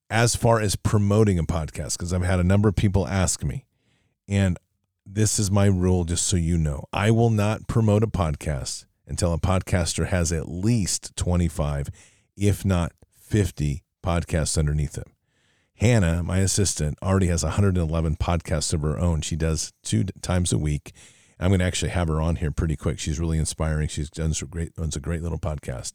[0.10, 3.66] as far as promoting a podcast, because I've had a number of people ask me,
[4.28, 4.60] and
[5.06, 9.34] this is my rule, just so you know, I will not promote a podcast until
[9.34, 11.90] a podcaster has at least twenty five,
[12.38, 15.14] if not fifty podcasts underneath them.
[15.76, 19.22] Hannah, my assistant, already has 111 podcasts of her own.
[19.22, 20.94] She does two times a week.
[21.40, 23.00] I'm going to actually have her on here pretty quick.
[23.00, 23.88] She's really inspiring.
[23.88, 25.94] She's done some great, runs a great little podcast.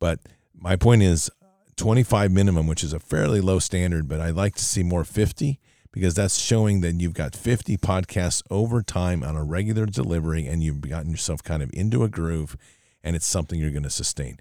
[0.00, 0.18] But
[0.54, 1.30] my point is
[1.76, 5.60] 25 minimum, which is a fairly low standard, but I'd like to see more 50
[5.92, 10.62] because that's showing that you've got 50 podcasts over time on a regular delivery and
[10.62, 12.56] you've gotten yourself kind of into a groove
[13.04, 14.38] and it's something you're going to sustain.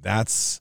[0.00, 0.60] That's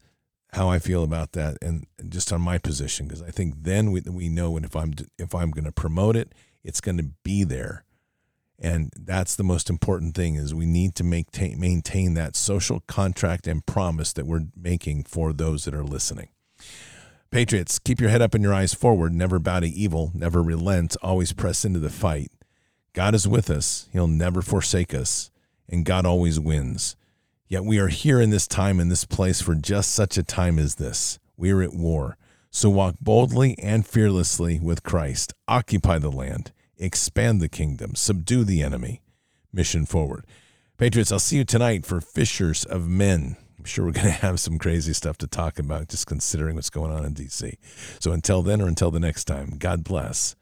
[0.53, 4.01] how I feel about that and just on my position because I think then we,
[4.01, 6.33] we know and if I'm if I'm going to promote it
[6.63, 7.83] it's going to be there
[8.57, 13.45] and that's the most important thing is we need to maintain maintain that social contract
[13.45, 16.29] and promise that we're making for those that are listening.
[17.30, 20.95] Patriots, keep your head up and your eyes forward, never bow to evil, never relent,
[21.01, 22.32] always press into the fight.
[22.93, 23.89] God is with us.
[23.91, 25.30] He'll never forsake us,
[25.67, 26.95] and God always wins.
[27.49, 30.57] Yet we are here in this time in this place for just such a time
[30.57, 31.19] as this.
[31.36, 32.17] We are at war.
[32.49, 35.34] So walk boldly and fearlessly with Christ.
[35.47, 39.01] Occupy the land, expand the kingdom, subdue the enemy.
[39.53, 40.25] Mission forward.
[40.78, 43.38] Patriots, I'll see you tonight for Fishers of Men.
[43.68, 46.91] Sure we're going to have some crazy stuff to talk about just considering what's going
[46.91, 47.57] on in DC.
[47.99, 50.36] So until then or until the next time, God bless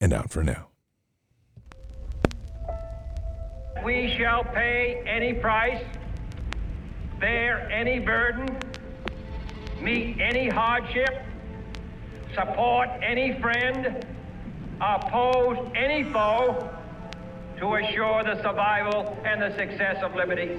[0.00, 0.68] and out for now.
[3.84, 5.82] We shall pay any price
[7.24, 8.46] bear any burden,
[9.80, 11.22] meet any hardship,
[12.34, 14.04] support any friend,
[14.80, 16.68] oppose any foe
[17.58, 20.58] to assure the survival and the success of liberty.